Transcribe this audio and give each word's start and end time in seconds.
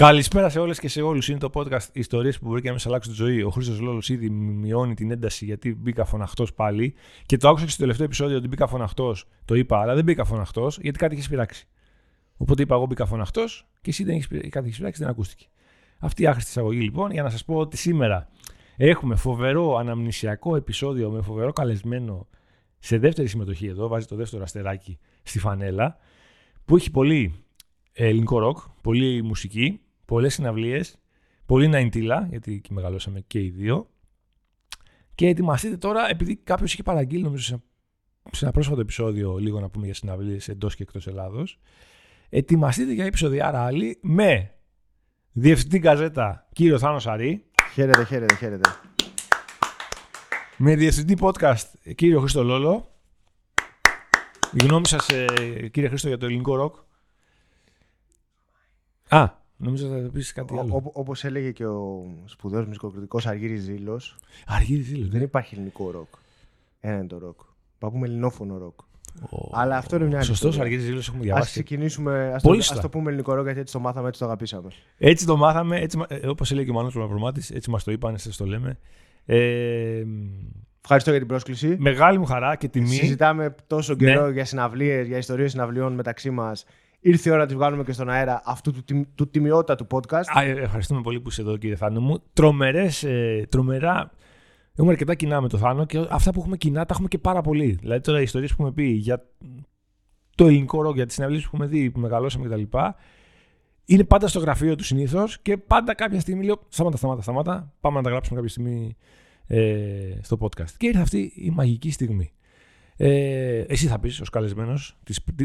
Καλησπέρα 0.00 0.48
σε 0.48 0.58
όλες 0.58 0.78
και 0.78 0.88
σε 0.88 1.02
όλους. 1.02 1.28
Είναι 1.28 1.38
το 1.38 1.50
podcast 1.54 1.86
Ιστορίες 1.92 2.38
που 2.38 2.48
μπορεί 2.48 2.60
και 2.60 2.68
να 2.68 2.74
με 2.74 2.80
αλλάξουν 2.84 3.12
τη 3.12 3.18
ζωή. 3.18 3.42
Ο 3.42 3.50
Χρήστος 3.50 3.80
Λόλος 3.80 4.08
ήδη 4.08 4.30
μειώνει 4.30 4.94
την 4.94 5.10
ένταση 5.10 5.44
γιατί 5.44 5.74
μπήκα 5.74 6.04
φωναχτός 6.04 6.54
πάλι. 6.54 6.94
Και 7.26 7.36
το 7.36 7.48
άκουσα 7.48 7.64
και 7.64 7.70
στο 7.70 7.80
τελευταίο 7.80 8.04
επεισόδιο 8.04 8.36
ότι 8.36 8.48
μπήκα 8.48 8.66
φωναχτός. 8.66 9.26
Το 9.44 9.54
είπα, 9.54 9.80
αλλά 9.80 9.94
δεν 9.94 10.04
μπήκα 10.04 10.24
φωναχτός 10.24 10.78
γιατί 10.82 10.98
κάτι 10.98 11.16
έχει 11.16 11.28
πειράξει. 11.28 11.68
Οπότε 12.36 12.62
είπα 12.62 12.74
εγώ 12.74 12.86
μπήκα 12.86 13.06
φωναχτός 13.06 13.66
και 13.80 13.90
εσύ 13.90 14.04
δεν 14.04 14.14
έχεις, 14.14 14.26
κάτι 14.26 14.66
έχεις 14.66 14.76
πειράξει, 14.78 15.00
δεν 15.00 15.10
ακούστηκε. 15.10 15.46
Αυτή 15.98 16.22
η 16.22 16.26
άχρηστη 16.26 16.50
εισαγωγή 16.50 16.80
λοιπόν 16.80 17.10
για 17.10 17.22
να 17.22 17.30
σας 17.30 17.44
πω 17.44 17.54
ότι 17.54 17.76
σήμερα 17.76 18.28
έχουμε 18.76 19.16
φοβερό 19.16 19.76
αναμνησιακό 19.76 20.56
επεισόδιο 20.56 21.10
με 21.10 21.22
φοβερό 21.22 21.52
καλεσμένο 21.52 22.28
σε 22.78 22.98
δεύτερη 22.98 23.28
συμμετοχή 23.28 23.66
εδώ. 23.66 23.88
Βάζει 23.88 24.06
το 24.06 24.16
δεύτερο 24.16 24.42
αστεράκι 24.42 24.98
στη 25.22 25.38
φανέλα 25.38 25.96
που 26.64 26.76
έχει 26.76 26.90
πολύ 26.90 27.34
ελληνικό 27.92 28.38
ροκ, 28.38 28.58
πολύ 28.82 29.22
μουσική 29.22 29.80
πολλές 30.10 30.34
συναυλίες, 30.34 30.98
πολύ 31.46 31.68
ναϊντήλα, 31.68 32.26
γιατί 32.30 32.60
και 32.60 32.72
μεγαλώσαμε 32.72 33.20
και 33.20 33.40
οι 33.40 33.50
δύο. 33.50 33.90
Και 35.14 35.26
ετοιμαστείτε 35.26 35.76
τώρα, 35.76 36.10
επειδή 36.10 36.36
κάποιος 36.36 36.72
είχε 36.72 36.82
παραγγείλει, 36.82 37.22
νομίζω, 37.22 37.62
σε 38.32 38.44
ένα 38.44 38.52
πρόσφατο 38.52 38.80
επεισόδιο, 38.80 39.36
λίγο 39.36 39.60
να 39.60 39.68
πούμε 39.68 39.84
για 39.84 39.94
συναυλίες 39.94 40.48
εντός 40.48 40.76
και 40.76 40.82
εκτός 40.82 41.06
Ελλάδος. 41.06 41.58
Ετοιμαστείτε 42.28 42.92
για 42.92 43.04
επεισοδιάρα 43.04 43.64
άλλη 43.64 43.98
με 44.02 44.54
διευθυντή 45.32 45.78
καζέτα 45.78 46.48
κύριο 46.52 46.78
Θάνος 46.78 47.02
Σαρή. 47.02 47.44
Χαίρετε, 47.72 48.04
χαίρετε, 48.04 48.34
χαίρετε. 48.34 48.70
Με 50.56 50.74
διευθυντή 50.74 51.16
podcast 51.20 51.92
κύριο 51.94 52.20
Χρήστο 52.20 52.44
Λόλο. 52.44 52.94
Η 54.52 54.64
γνώμη 54.64 54.86
σας, 54.86 55.08
ε, 55.08 55.68
κύριε 55.72 55.88
Χρήστο, 55.88 56.08
για 56.08 56.18
το 56.18 56.26
ελληνικό 56.26 56.54
ροκ. 56.54 56.76
Α, 59.08 59.38
Νομίζω 59.62 59.88
θα 59.88 60.10
πεις 60.12 60.32
κάτι 60.32 60.58
άλλο. 60.58 60.90
Όπως 60.92 61.24
έλεγε 61.24 61.50
και 61.50 61.66
ο 61.66 62.06
σπουδαίος 62.24 62.66
μουσικοκριτικός 62.66 63.26
Αργύρης 63.26 63.56
Ζήλος. 63.56 64.16
Αργύρης 64.46 64.82
Ζήλος. 64.82 65.08
Δεν 65.08 65.18
ναι. 65.18 65.24
υπάρχει 65.24 65.54
ελληνικό 65.54 65.90
ροκ. 65.90 66.08
Ένα 66.80 66.96
είναι 66.96 67.06
το 67.06 67.18
ροκ. 67.18 67.40
Θα 67.78 67.90
πούμε 67.90 68.06
ελληνόφωνο 68.06 68.58
ροκ. 68.58 68.78
Oh. 69.30 69.48
Αλλά 69.52 69.76
αυτό 69.76 69.96
είναι 69.96 70.04
μια 70.04 70.22
Σωστός, 70.22 70.58
Αργύρη 70.58 70.80
Ζήλο 70.80 71.08
έχουμε 71.08 71.22
διαβάσει. 71.22 71.48
Α 71.48 71.50
ξεκινήσουμε. 71.50 72.32
Α 72.34 72.40
το, 72.40 72.50
ας 72.50 72.80
το 72.80 72.88
πούμε 72.88 73.08
ελληνικό 73.08 73.34
ροκ 73.34 73.44
γιατί 73.44 73.60
έτσι 73.60 73.72
το 73.72 73.80
μάθαμε, 73.80 74.08
έτσι 74.08 74.20
το 74.20 74.26
αγαπήσαμε. 74.26 74.68
Έτσι 74.98 75.26
το 75.26 75.36
μάθαμε. 75.36 75.80
Έτσι, 75.80 75.98
ε, 76.08 76.28
Όπως 76.28 76.50
έλεγε 76.50 76.64
και 76.66 76.72
ο 76.72 76.74
Μάνο 76.74 76.90
Προμαυρομάτη, 76.90 77.42
έτσι 77.54 77.70
μας 77.70 77.84
το 77.84 77.92
είπαν, 77.92 78.14
έτσι 78.14 78.36
το 78.36 78.46
λέμε. 78.46 78.78
Ε, 79.24 80.04
Ευχαριστώ 80.82 81.10
για 81.10 81.18
την 81.18 81.28
πρόσκληση. 81.28 81.76
Μεγάλη 81.78 82.18
μου 82.18 82.24
χαρά 82.24 82.56
και 82.56 82.68
τιμή. 82.68 82.94
Συζητάμε 82.94 83.54
τόσο 83.66 83.94
καιρό 83.94 84.26
ναι. 84.26 84.32
για 84.32 84.44
συναυλίες, 84.44 85.06
για 85.06 85.16
ιστορίες 85.16 85.50
συναυλιών 85.50 85.92
μεταξύ 85.92 86.30
μας 86.30 86.64
ήρθε 87.00 87.28
η 87.28 87.32
ώρα 87.32 87.40
να 87.40 87.46
τη 87.46 87.54
βγάλουμε 87.54 87.84
και 87.84 87.92
στον 87.92 88.10
αέρα 88.10 88.42
αυτού 88.44 88.72
του, 88.72 89.06
του 89.14 89.28
τιμιότητα 89.28 89.74
του 89.74 89.86
podcast. 89.90 90.38
Α, 90.38 90.42
ε, 90.42 90.50
ευχαριστούμε 90.50 91.00
πολύ 91.00 91.20
που 91.20 91.28
είσαι 91.28 91.40
εδώ, 91.40 91.56
κύριε 91.56 91.76
Θάνο 91.76 92.00
μου. 92.00 92.22
Τρομερές, 92.32 93.02
ε, 93.02 93.46
τρομερά. 93.48 94.10
Έχουμε 94.74 94.92
αρκετά 94.92 95.14
κοινά 95.14 95.40
με 95.40 95.48
το 95.48 95.58
Θάνο 95.58 95.86
και 95.86 96.06
αυτά 96.10 96.32
που 96.32 96.40
έχουμε 96.40 96.56
κοινά 96.56 96.84
τα 96.84 96.92
έχουμε 96.92 97.08
και 97.08 97.18
πάρα 97.18 97.40
πολύ. 97.40 97.70
Δηλαδή, 97.80 98.00
τώρα 98.00 98.20
οι 98.20 98.22
ιστορίες 98.22 98.50
που 98.50 98.56
έχουμε 98.62 98.74
πει 98.74 98.84
για 98.84 99.26
το 100.34 100.46
ελληνικό 100.46 100.82
ροκ, 100.82 100.94
για 100.94 101.06
τις 101.06 101.14
συναυλίες 101.14 101.42
που 101.42 101.50
έχουμε 101.52 101.66
δει, 101.66 101.90
που 101.90 102.00
μεγαλώσαμε 102.00 102.48
κτλ. 102.48 102.78
Είναι 103.84 104.04
πάντα 104.04 104.28
στο 104.28 104.38
γραφείο 104.38 104.74
του 104.74 104.84
συνήθως 104.84 105.40
και 105.40 105.56
πάντα 105.56 105.94
κάποια 105.94 106.20
στιγμή 106.20 106.44
λέω: 106.44 106.66
Σταμάτα, 106.68 106.96
σταμάτα, 106.96 107.22
σταμάτα. 107.22 107.72
Πάμε 107.80 107.96
να 107.96 108.02
τα 108.02 108.10
γράψουμε 108.10 108.36
κάποια 108.36 108.50
στιγμή 108.50 108.96
ε, 109.46 110.18
στο 110.22 110.38
podcast. 110.40 110.70
Και 110.76 110.86
ήρθε 110.86 111.00
αυτή 111.00 111.32
η 111.34 111.50
μαγική 111.50 111.90
στιγμή. 111.90 112.32
Ε, 113.02 113.64
εσύ 113.68 113.86
θα 113.86 113.98
πεις 113.98 114.20
ως 114.20 114.30
καλεσμένος. 114.30 114.98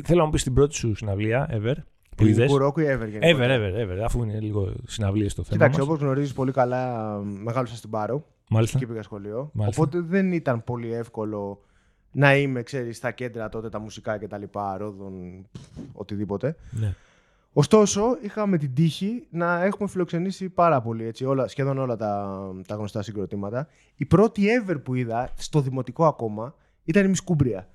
Θέλω 0.03 0.19
να 0.19 0.25
μου 0.25 0.31
πεις 0.31 0.43
την 0.43 0.53
πρώτη 0.53 0.75
σου 0.75 0.95
συναυλία 0.95 1.49
ever. 1.51 1.75
Που 2.17 2.25
είδες. 2.25 2.51
Κουρόκου 2.51 2.79
ή 2.79 2.85
ever. 2.87 3.23
Ever, 3.23 3.49
ever, 3.49 3.73
ever, 3.83 3.99
αφού 4.03 4.23
είναι 4.23 4.39
λίγο 4.39 4.73
συναυλίες 4.87 5.31
στο 5.31 5.43
θέμα. 5.43 5.57
Κοιτάξτε, 5.57 5.81
όπως 5.81 5.99
γνωρίζεις 5.99 6.33
πολύ 6.33 6.51
καλά, 6.51 7.15
μεγάλωσα 7.17 7.75
στην 7.75 7.89
Πάρο. 7.89 8.25
Μάλιστα. 8.49 8.79
Και 8.79 8.87
πήγα 8.87 9.03
σχολείο. 9.03 9.49
Μάλιστα. 9.53 9.81
Οπότε 9.81 9.99
δεν 10.07 10.31
ήταν 10.31 10.63
πολύ 10.63 10.93
εύκολο 10.93 11.61
να 12.11 12.35
είμαι, 12.35 12.63
ξέρεις, 12.63 12.97
στα 12.97 13.11
κέντρα 13.11 13.49
τότε 13.49 13.69
τα 13.69 13.79
μουσικά 13.79 14.17
και 14.17 14.27
τα 14.27 14.37
λοιπά, 14.37 14.77
ρόδων, 14.77 15.45
οτιδήποτε. 15.93 16.55
Ναι. 16.69 16.93
Ωστόσο, 17.53 18.17
είχαμε 18.21 18.57
την 18.57 18.73
τύχη 18.73 19.27
να 19.29 19.63
έχουμε 19.63 19.89
φιλοξενήσει 19.89 20.49
πάρα 20.49 20.81
πολύ, 20.81 21.05
έτσι, 21.05 21.25
όλα, 21.25 21.47
σχεδόν 21.47 21.77
όλα 21.77 21.95
τα, 21.95 22.39
τα 22.67 22.75
γνωστά 22.75 23.01
συγκροτήματα. 23.01 23.67
Η 23.95 24.05
πρώτη 24.05 24.43
ever 24.59 24.75
που 24.83 24.93
είδα, 24.95 25.29
στο 25.35 25.61
δημοτικό 25.61 26.05
ακόμα, 26.05 26.55
ήταν 26.85 27.05
η 27.05 27.07
Μισκούμπρια. 27.07 27.67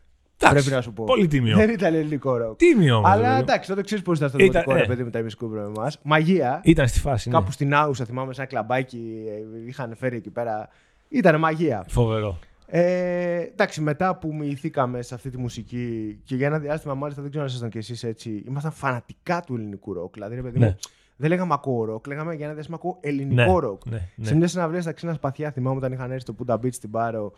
Πρέπει 0.49 0.71
να 0.71 0.81
σου 0.81 0.93
πω. 0.93 1.05
Πολύ 1.05 1.27
τίμιο. 1.27 1.57
Δεν 1.57 1.71
ήταν 1.71 1.95
ελληνικό 1.95 2.37
ροκ. 2.37 2.57
Τίμιο 2.57 2.97
όμως. 2.97 3.11
Αλλά 3.11 3.39
εντάξει, 3.39 3.69
τότε 3.69 3.83
ξέρεις 3.83 4.05
πώς 4.05 4.17
ήταν 4.17 4.29
στο 4.29 4.39
δημοτικό 4.39 4.73
ρε 4.73 4.83
ε. 4.83 4.87
παιδί 4.87 5.05
με 5.05 5.11
τα 5.11 5.21
Μισκούμπρια 5.21 5.63
με 5.63 5.73
εμάς. 5.77 5.99
Μαγεία. 6.03 6.61
Ήταν 6.65 6.89
στη 6.89 6.99
φάση. 6.99 7.29
Ναι. 7.29 7.35
Κάπου 7.35 7.53
στην 7.53 7.75
Άουσα, 7.75 8.05
θυμάμαι, 8.05 8.35
σε 8.35 8.41
ένα 8.41 8.51
κλαμπάκι 8.51 9.25
ε, 9.29 9.69
είχαν 9.69 9.95
φέρει 9.97 10.17
εκεί 10.17 10.31
πέρα. 10.31 10.69
Ήταν 11.09 11.39
μαγεία. 11.39 11.85
Φοβερό. 11.89 12.39
Ε, 12.67 13.41
εντάξει, 13.41 13.81
μετά 13.81 14.17
που 14.17 14.35
μοιηθήκαμε 14.35 15.03
σε 15.03 15.15
αυτή 15.15 15.31
τη 15.31 15.39
μουσική 15.39 16.19
και 16.25 16.35
για 16.35 16.47
ένα 16.47 16.59
διάστημα, 16.59 16.95
μάλιστα 16.95 17.21
δεν 17.21 17.31
ξέρω 17.31 17.45
αν 17.45 17.51
ήσασταν 17.51 17.71
κι 17.71 17.79
εσείς 17.79 18.03
έτσι, 18.03 18.45
ήμασταν 18.47 18.73
φανατικά 18.73 19.43
του 19.47 19.55
ελληνικού 19.55 19.93
ροκ. 19.93 20.15
Δηλαδή, 20.15 20.35
ρε 20.35 20.43
παιδί 20.43 20.59
ναι. 20.59 20.67
μου, 20.67 20.77
δεν 21.17 21.29
λέγαμε 21.29 21.53
ακούω 21.55 21.85
ροκ, 21.85 22.07
λέγαμε 22.07 22.35
για 22.35 22.45
ένα 22.45 22.55
διάστημα 22.55 22.77
ακούω 22.77 22.99
ελληνικό 23.01 23.53
ναι, 23.53 23.67
ροκ. 23.67 23.87
Ναι, 23.87 24.09
ναι. 24.15 24.27
Σε 24.27 24.35
μια 24.35 24.49
συναυλία 24.49 24.81
στα 24.81 24.93
Ξύλινα 24.93 25.13
Σπαθιά, 25.13 25.51
θυμάμαι 25.51 25.77
όταν 25.77 25.93
είχαν 25.93 26.11
έρθει 26.11 26.21
στο 26.21 26.33
Πούντα 26.33 26.55
Beach 26.55 26.73
στην 26.73 26.91
Πάρο 26.91 27.33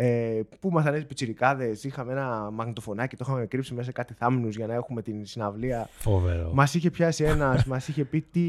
ε, 0.00 0.40
που 0.60 0.68
ήμασταν 0.68 0.94
έτσι 0.94 1.06
πιτσιρικάδες, 1.06 1.84
είχαμε 1.84 2.12
ένα 2.12 2.50
μαγνητοφωνάκι, 2.50 3.16
το 3.16 3.24
είχαμε 3.28 3.46
κρύψει 3.46 3.72
μέσα 3.72 3.84
σε 3.84 3.92
κάτι 3.92 4.14
θάμνους 4.14 4.56
για 4.56 4.66
να 4.66 4.74
έχουμε 4.74 5.02
την 5.02 5.26
συναυλία. 5.26 5.88
Φοβερό. 5.90 6.50
Μας 6.54 6.74
είχε 6.74 6.90
πιάσει 6.90 7.24
ένας, 7.24 7.64
μας 7.64 7.88
είχε 7.88 8.04
πει 8.04 8.20
τι, 8.20 8.46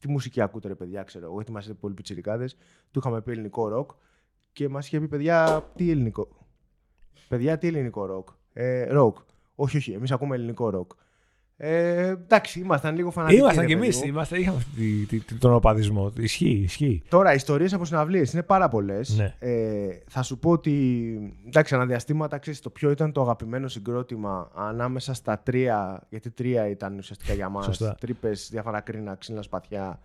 τι 0.00 0.08
μουσική 0.08 0.40
ακούτε, 0.40 0.68
ρε 0.68 0.74
παιδιά, 0.74 1.02
ξέρω 1.02 1.24
εγώ, 1.24 1.34
γιατί 1.34 1.52
μα 1.52 1.58
είστε 1.58 1.72
πολύ 1.72 1.94
πιτσιρικάδες. 1.94 2.56
Του 2.90 2.98
είχαμε 2.98 3.20
πει 3.20 3.30
ελληνικό 3.30 3.68
ροκ 3.68 3.90
και 4.52 4.68
μας 4.68 4.86
είχε 4.86 5.00
πει, 5.00 5.08
παιδιά, 5.08 5.70
τι 5.74 5.90
ελληνικό. 5.90 6.28
Παιδιά, 7.28 7.58
τι 7.58 7.66
ελληνικό 7.66 8.06
ροκ. 8.06 8.28
Ε, 8.52 8.84
ροκ. 8.92 9.16
Όχι, 9.54 9.76
όχι, 9.76 9.92
εμείς 9.92 10.10
ακούμε 10.12 10.34
ελληνικό 10.34 10.70
ροκ. 10.70 10.90
Ε, 11.58 12.06
εντάξει, 12.08 12.60
ήμασταν 12.60 12.94
λίγο 12.94 13.10
φανατικοί. 13.10 13.40
Ήμασταν 13.40 13.66
κι 13.66 13.72
εμείς. 13.72 14.02
Είχαμε 14.02 14.62
τον 15.38 15.54
οπαδισμό. 15.54 16.12
Ισχύει, 16.18 16.60
ισχύει. 16.64 17.02
Τώρα, 17.08 17.34
ιστορίες 17.34 17.72
από 17.72 17.84
συναυλίες 17.84 18.32
είναι 18.32 18.42
πάρα 18.42 18.68
πολλές. 18.68 19.16
Ναι. 19.16 19.34
Ε, 19.38 19.88
θα 20.08 20.22
σου 20.22 20.38
πω 20.38 20.50
ότι. 20.50 21.34
Εντάξει, 21.46 21.74
αναδιαστήματα 21.74 22.38
ξέρεις 22.38 22.60
το 22.60 22.70
ποιο 22.70 22.90
ήταν 22.90 23.12
το 23.12 23.20
αγαπημένο 23.20 23.68
συγκρότημα 23.68 24.50
ανάμεσα 24.54 25.14
στα 25.14 25.38
τρία. 25.38 26.06
Γιατί 26.08 26.30
τρία 26.30 26.68
ήταν 26.68 26.98
ουσιαστικά 26.98 27.32
για 27.32 27.48
μας. 27.48 27.94
Τρύπες, 28.00 28.48
διάφορα 28.50 28.80
κρίνα, 28.80 29.14
ξύλα 29.14 29.42
σπαθιά. 29.42 30.00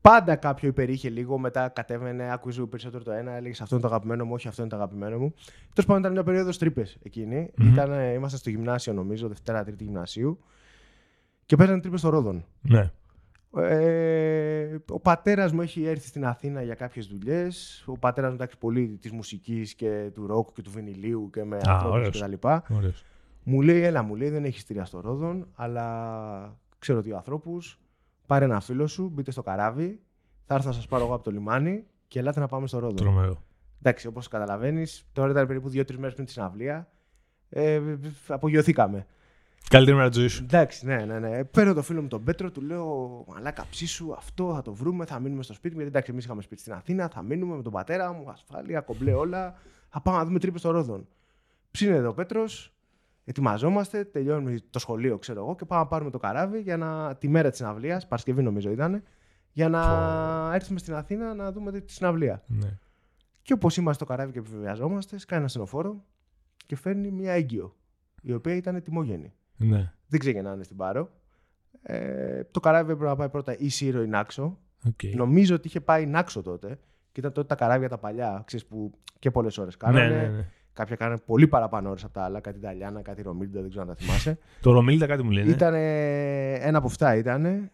Πάντα 0.00 0.36
κάποιο 0.36 0.68
υπερήχε 0.68 1.08
λίγο, 1.08 1.38
μετά 1.38 1.68
κατέβαινε, 1.68 2.32
άκουζε 2.32 2.62
περισσότερο 2.62 3.02
το 3.04 3.10
ένα, 3.12 3.32
έλεγε 3.32 3.62
Αυτό 3.62 3.74
είναι 3.74 3.84
το 3.84 3.90
αγαπημένο 3.90 4.24
μου, 4.24 4.32
όχι 4.34 4.48
αυτό 4.48 4.60
είναι 4.60 4.70
το 4.70 4.76
αγαπημένο 4.76 5.18
μου. 5.18 5.34
Τέλος 5.74 5.86
πάντων, 5.86 6.00
ήταν 6.00 6.12
μια 6.12 6.22
περίοδος 6.22 6.58
Τρύπες 6.58 6.98
εκείνη. 7.02 7.50
Mm-hmm. 7.58 8.14
ήμασταν 8.14 8.38
στο 8.38 8.50
γυμνάσιο, 8.50 8.92
νομίζω, 8.92 9.28
Δευτέρα-Τρίτη 9.28 9.84
γυμνασίου 9.84 10.38
και 11.46 11.56
παίζανε 11.56 11.80
Τρύπες 11.80 12.00
στο 12.00 12.08
Ρόδον. 12.08 12.44
Ναι. 12.60 12.90
Ε, 13.56 14.76
ο 14.88 15.00
πατέρας 15.00 15.52
μου 15.52 15.60
έχει 15.60 15.84
έρθει 15.84 16.06
στην 16.06 16.26
Αθήνα 16.26 16.62
για 16.62 16.74
κάποιες 16.74 17.06
δουλειές. 17.06 17.84
Ο 17.86 17.98
πατέρας 17.98 18.30
μου 18.30 18.36
εντάξει 18.36 18.58
πολύ 18.58 18.98
της 19.00 19.10
μουσικής 19.12 19.74
και 19.74 20.10
του 20.14 20.26
ροκ 20.26 20.52
και 20.52 20.62
του 20.62 20.70
βινιλίου 20.70 21.30
και 21.32 21.44
με 21.44 21.58
ανθρώπους 21.66 22.20
κτλ. 22.20 22.48
Μου 23.44 23.60
λέει, 23.62 23.82
έλα, 23.82 24.02
μου 24.02 24.14
λέει, 24.14 24.30
δεν 24.30 24.44
έχει 24.44 24.60
εισιτήρια 24.60 24.84
στο 24.84 25.00
Ρόδον, 25.00 25.48
αλλά 25.54 26.58
ξέρω 26.78 27.00
δύο 27.00 27.16
ανθρώπους. 27.16 27.80
Πάρε 28.26 28.44
ένα 28.44 28.60
φίλο 28.60 28.86
σου, 28.86 29.08
μπείτε 29.08 29.30
στο 29.30 29.42
καράβι. 29.42 30.00
Θα 30.44 30.54
έρθω 30.54 30.68
να 30.68 30.74
σας 30.74 30.86
πάρω 30.86 31.04
εγώ 31.04 31.14
από 31.14 31.24
το 31.24 31.30
λιμάνι 31.30 31.84
και 32.08 32.18
ελάτε 32.18 32.40
να 32.40 32.46
πάμε 32.46 32.66
στο 32.66 32.78
Ρόδον. 32.78 32.96
Τρομερό. 32.96 33.42
Εντάξει, 33.78 34.06
όπως 34.06 34.28
καταλαβαίνεις, 34.28 35.08
τώρα 35.12 35.30
ήταν 35.30 35.46
περίπου 35.46 35.68
δύο-τρεις 35.68 35.98
μέρες 35.98 36.14
πριν 36.14 36.26
τη 36.26 36.32
συναυλία. 36.32 36.88
Ε, 37.48 37.80
απογειωθήκαμε. 38.28 39.06
Καλύτερη 39.68 39.96
μέρα 39.96 40.08
τη 40.08 40.18
ζωή 40.18 40.28
σου. 40.28 40.42
Εντάξει, 40.42 40.86
ναι, 40.86 40.96
ναι, 41.04 41.18
ναι. 41.18 41.44
Παίρνω 41.44 41.74
το 41.74 41.82
φίλο 41.82 42.02
μου 42.02 42.08
τον 42.08 42.24
Πέτρο, 42.24 42.50
του 42.50 42.60
λέω 42.60 43.24
Μαλάκα 43.28 43.66
ψήσου, 43.70 44.12
αυτό 44.14 44.54
θα 44.54 44.62
το 44.62 44.74
βρούμε, 44.74 45.04
θα 45.04 45.20
μείνουμε 45.20 45.42
στο 45.42 45.52
σπίτι. 45.52 45.74
Γιατί 45.74 45.88
εντάξει, 45.88 46.10
εμείς 46.10 46.24
είχαμε 46.24 46.42
σπίτι 46.42 46.60
στην 46.60 46.72
Αθήνα, 46.72 47.08
θα 47.08 47.22
μείνουμε 47.22 47.56
με 47.56 47.62
τον 47.62 47.72
πατέρα 47.72 48.12
μου, 48.12 48.30
ασφάλεια, 48.30 48.80
κομπλέ 48.80 49.12
όλα. 49.12 49.54
Θα 49.88 50.00
πάμε 50.00 50.18
να 50.18 50.24
δούμε 50.24 50.38
τρύπες 50.38 50.60
στο 50.60 50.70
Ρόδον. 50.70 51.08
Ψήνε 51.70 51.94
εδώ 51.94 52.08
ο 52.08 52.14
Πέτρος, 52.14 52.74
ετοιμαζόμαστε, 53.24 54.04
τελειώνουμε 54.04 54.58
το 54.70 54.78
σχολείο, 54.78 55.18
ξέρω 55.18 55.40
εγώ, 55.40 55.54
και 55.54 55.64
πάμε 55.64 55.82
να 55.82 55.88
πάρουμε 55.88 56.10
το 56.10 56.18
καράβι 56.18 56.60
για 56.60 56.76
να, 56.76 57.16
τη 57.16 57.28
μέρα 57.28 57.48
της 57.48 57.58
συναυλίας, 57.58 58.06
Παρασκευή 58.06 58.42
νομίζω 58.42 58.70
ήταν, 58.70 59.02
για 59.52 59.68
να 59.68 59.82
oh. 60.50 60.54
έρθουμε 60.54 60.78
στην 60.78 60.94
Αθήνα 60.94 61.34
να 61.34 61.52
δούμε 61.52 61.80
τη 61.80 61.92
συναυλία. 61.92 62.42
Ναι. 62.46 62.78
Και 63.42 63.52
όπως 63.52 63.76
είμαστε 63.76 64.04
στο 64.04 64.12
καράβι 64.12 64.32
και 64.32 64.38
επιβεβαιαζόμαστε, 64.38 65.18
σκάει 65.18 65.38
ένα 65.38 65.48
στενοφόρο 65.48 66.04
και 66.66 66.76
φέρνει 66.76 67.10
μια 67.10 67.32
έγκυο, 67.32 67.76
η 68.22 68.32
οποία 68.32 68.54
ήταν 68.54 68.82
τιμόγενη. 68.82 69.32
Ναι. 69.56 69.92
Δεν 70.06 70.20
ξεκινάνε 70.20 70.62
στην 70.62 70.76
Πάρο. 70.76 71.10
Ε, 71.82 72.44
το 72.50 72.60
καράβι 72.60 72.92
έπρεπε 72.92 73.10
να 73.10 73.16
πάει 73.16 73.28
πρώτα 73.28 73.56
ή 73.58 73.68
Σύρο 73.68 74.02
ή 74.02 74.06
Νάξο. 74.06 74.58
Okay. 74.88 75.14
Νομίζω 75.14 75.54
ότι 75.54 75.66
είχε 75.66 75.80
πάει 75.80 76.06
Νάξο 76.06 76.42
τότε. 76.42 76.78
Και 77.12 77.20
ήταν 77.20 77.32
τότε 77.32 77.46
τα 77.46 77.54
καράβια 77.54 77.88
τα 77.88 77.98
παλιά, 77.98 78.42
ξέρεις, 78.46 78.66
που 78.66 78.92
και 79.18 79.30
πολλές 79.30 79.58
ώρες 79.58 79.76
κάνανε. 79.76 80.08
Ναι, 80.08 80.22
ναι, 80.22 80.28
ναι. 80.28 80.48
Κάποια 80.72 80.96
κάνανε 80.96 81.20
πολύ 81.26 81.48
παραπάνω 81.48 81.90
ώρες 81.90 82.04
από 82.04 82.12
τα 82.12 82.22
άλλα. 82.24 82.40
Κάτι 82.40 82.58
Ιταλιάνα, 82.58 83.02
κάτι 83.02 83.22
Ρομίλντα, 83.22 83.60
δεν 83.60 83.68
ξέρω 83.68 83.84
αν 83.84 83.88
τα 83.88 83.94
θυμάσαι. 83.94 84.38
το 84.60 84.72
Ρομίλντα 84.72 85.06
κάτι 85.06 85.22
μου 85.22 85.30
λένε. 85.30 85.50
Ήταν 85.50 85.74
ένα 85.74 86.78
από 86.78 86.86
αυτά 86.86 87.16
ήταν. 87.16 87.70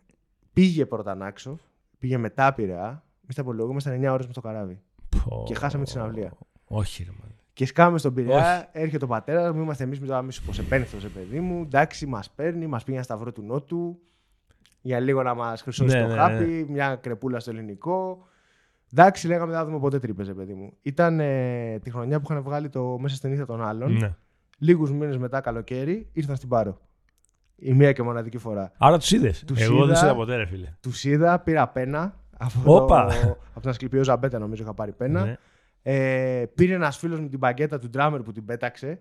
πήγε 0.52 0.86
πρώτα 0.86 1.14
Νάξο, 1.14 1.58
πήγε 1.98 2.18
μετά 2.18 2.54
Πειραιά. 2.54 3.02
Εμείς 3.22 3.34
τα 3.34 3.40
απολογούμε, 3.42 3.70
ήμασταν 3.72 4.04
9 4.04 4.12
ώρες 4.12 4.26
με 4.26 4.32
το 4.32 4.40
καράβι. 4.40 4.80
Πω. 5.08 5.42
Και 5.46 5.54
χάσαμε 5.54 5.84
τη 5.84 5.90
συναυλία. 5.90 6.32
Όχι, 6.64 7.04
ρε 7.04 7.10
man. 7.10 7.37
Και 7.58 7.66
σκάμε 7.66 7.98
στον 7.98 8.14
Πειραιά, 8.14 8.68
έρχεται 8.72 9.04
ο 9.04 9.08
πατέρας 9.08 9.52
μου, 9.54 9.62
είμαστε 9.62 9.84
εμεί 9.84 9.98
με 10.00 10.06
το 10.06 10.14
άμεσο 10.14 10.42
πω 10.46 10.52
επένθο, 10.60 11.08
παιδί 11.08 11.40
μου. 11.40 11.62
Εντάξει, 11.62 12.06
μας 12.06 12.30
παίρνει, 12.30 12.66
μας 12.66 12.84
πήγε 12.84 12.96
ένα 12.96 13.04
σταυρό 13.04 13.32
του 13.32 13.42
Νότου 13.42 13.98
για 14.80 15.00
λίγο 15.00 15.22
να 15.22 15.34
μας 15.34 15.62
χρυσώσει 15.62 15.96
Ναι, 15.96 16.02
το 16.02 16.08
ναι, 16.08 16.14
χάπι, 16.14 16.66
μια 16.68 16.96
κρεπούλα 16.96 17.40
στο 17.40 17.50
ελληνικό. 17.50 18.26
Εντάξει, 18.92 19.26
λέγαμε 19.26 19.50
δεν 19.50 19.60
θα 19.60 19.66
δούμε 19.66 19.78
ποτέ 19.78 19.98
τρύπες, 19.98 20.32
παιδί 20.32 20.54
μου. 20.54 20.72
Ήταν 20.82 21.20
ε, 21.20 21.78
τη 21.78 21.90
χρονιά 21.90 22.20
που 22.20 22.32
είχαν 22.32 22.42
βγάλει 22.42 22.68
το 22.68 22.98
μέσα 22.98 23.16
στην 23.16 23.32
ήθα 23.32 23.46
των 23.46 23.62
άλλων. 23.62 23.92
Ναι. 23.92 24.14
Λίγους 24.58 24.92
μήνες 24.92 25.16
μετά 25.16 25.40
καλοκαίρι 25.40 26.08
ήρθαν 26.12 26.36
στην 26.36 26.48
Πάρο. 26.48 26.80
Η 27.56 27.72
μία 27.72 27.92
και 27.92 28.02
μοναδική 28.02 28.38
φορά. 28.38 28.72
Άρα 28.78 28.98
τους 28.98 29.10
είδες. 29.10 29.44
Τους 29.44 29.60
Εγώ 29.60 29.76
δεν 29.76 29.84
είδα. 29.84 29.94
σε 29.94 30.04
είδα 30.04 30.14
ποτέ, 30.14 30.36
ρε 30.36 30.46
φίλε. 30.46 30.74
Τους 30.80 31.04
είδα, 31.04 31.38
πήρα 31.38 31.68
πένα. 31.68 32.14
Από, 32.38 32.74
Όπα. 32.74 33.06
το, 33.06 33.28
από 33.28 33.60
τον 33.60 33.70
Ασκληπιό 33.70 34.02
Ζαμπέτα, 34.02 34.38
νομίζω 34.38 34.62
είχα 34.62 34.74
πάρει 34.74 34.92
πένα. 34.92 35.24
Ναι. 35.24 35.36
Ε, 35.90 36.44
πήρε 36.54 36.74
ένας 36.74 36.98
φίλος 36.98 37.20
μου 37.20 37.28
την 37.28 37.38
παγκέτα 37.38 37.78
του 37.78 37.90
drummer 37.94 38.20
που 38.24 38.32
την 38.32 38.44
πέταξε 38.44 39.00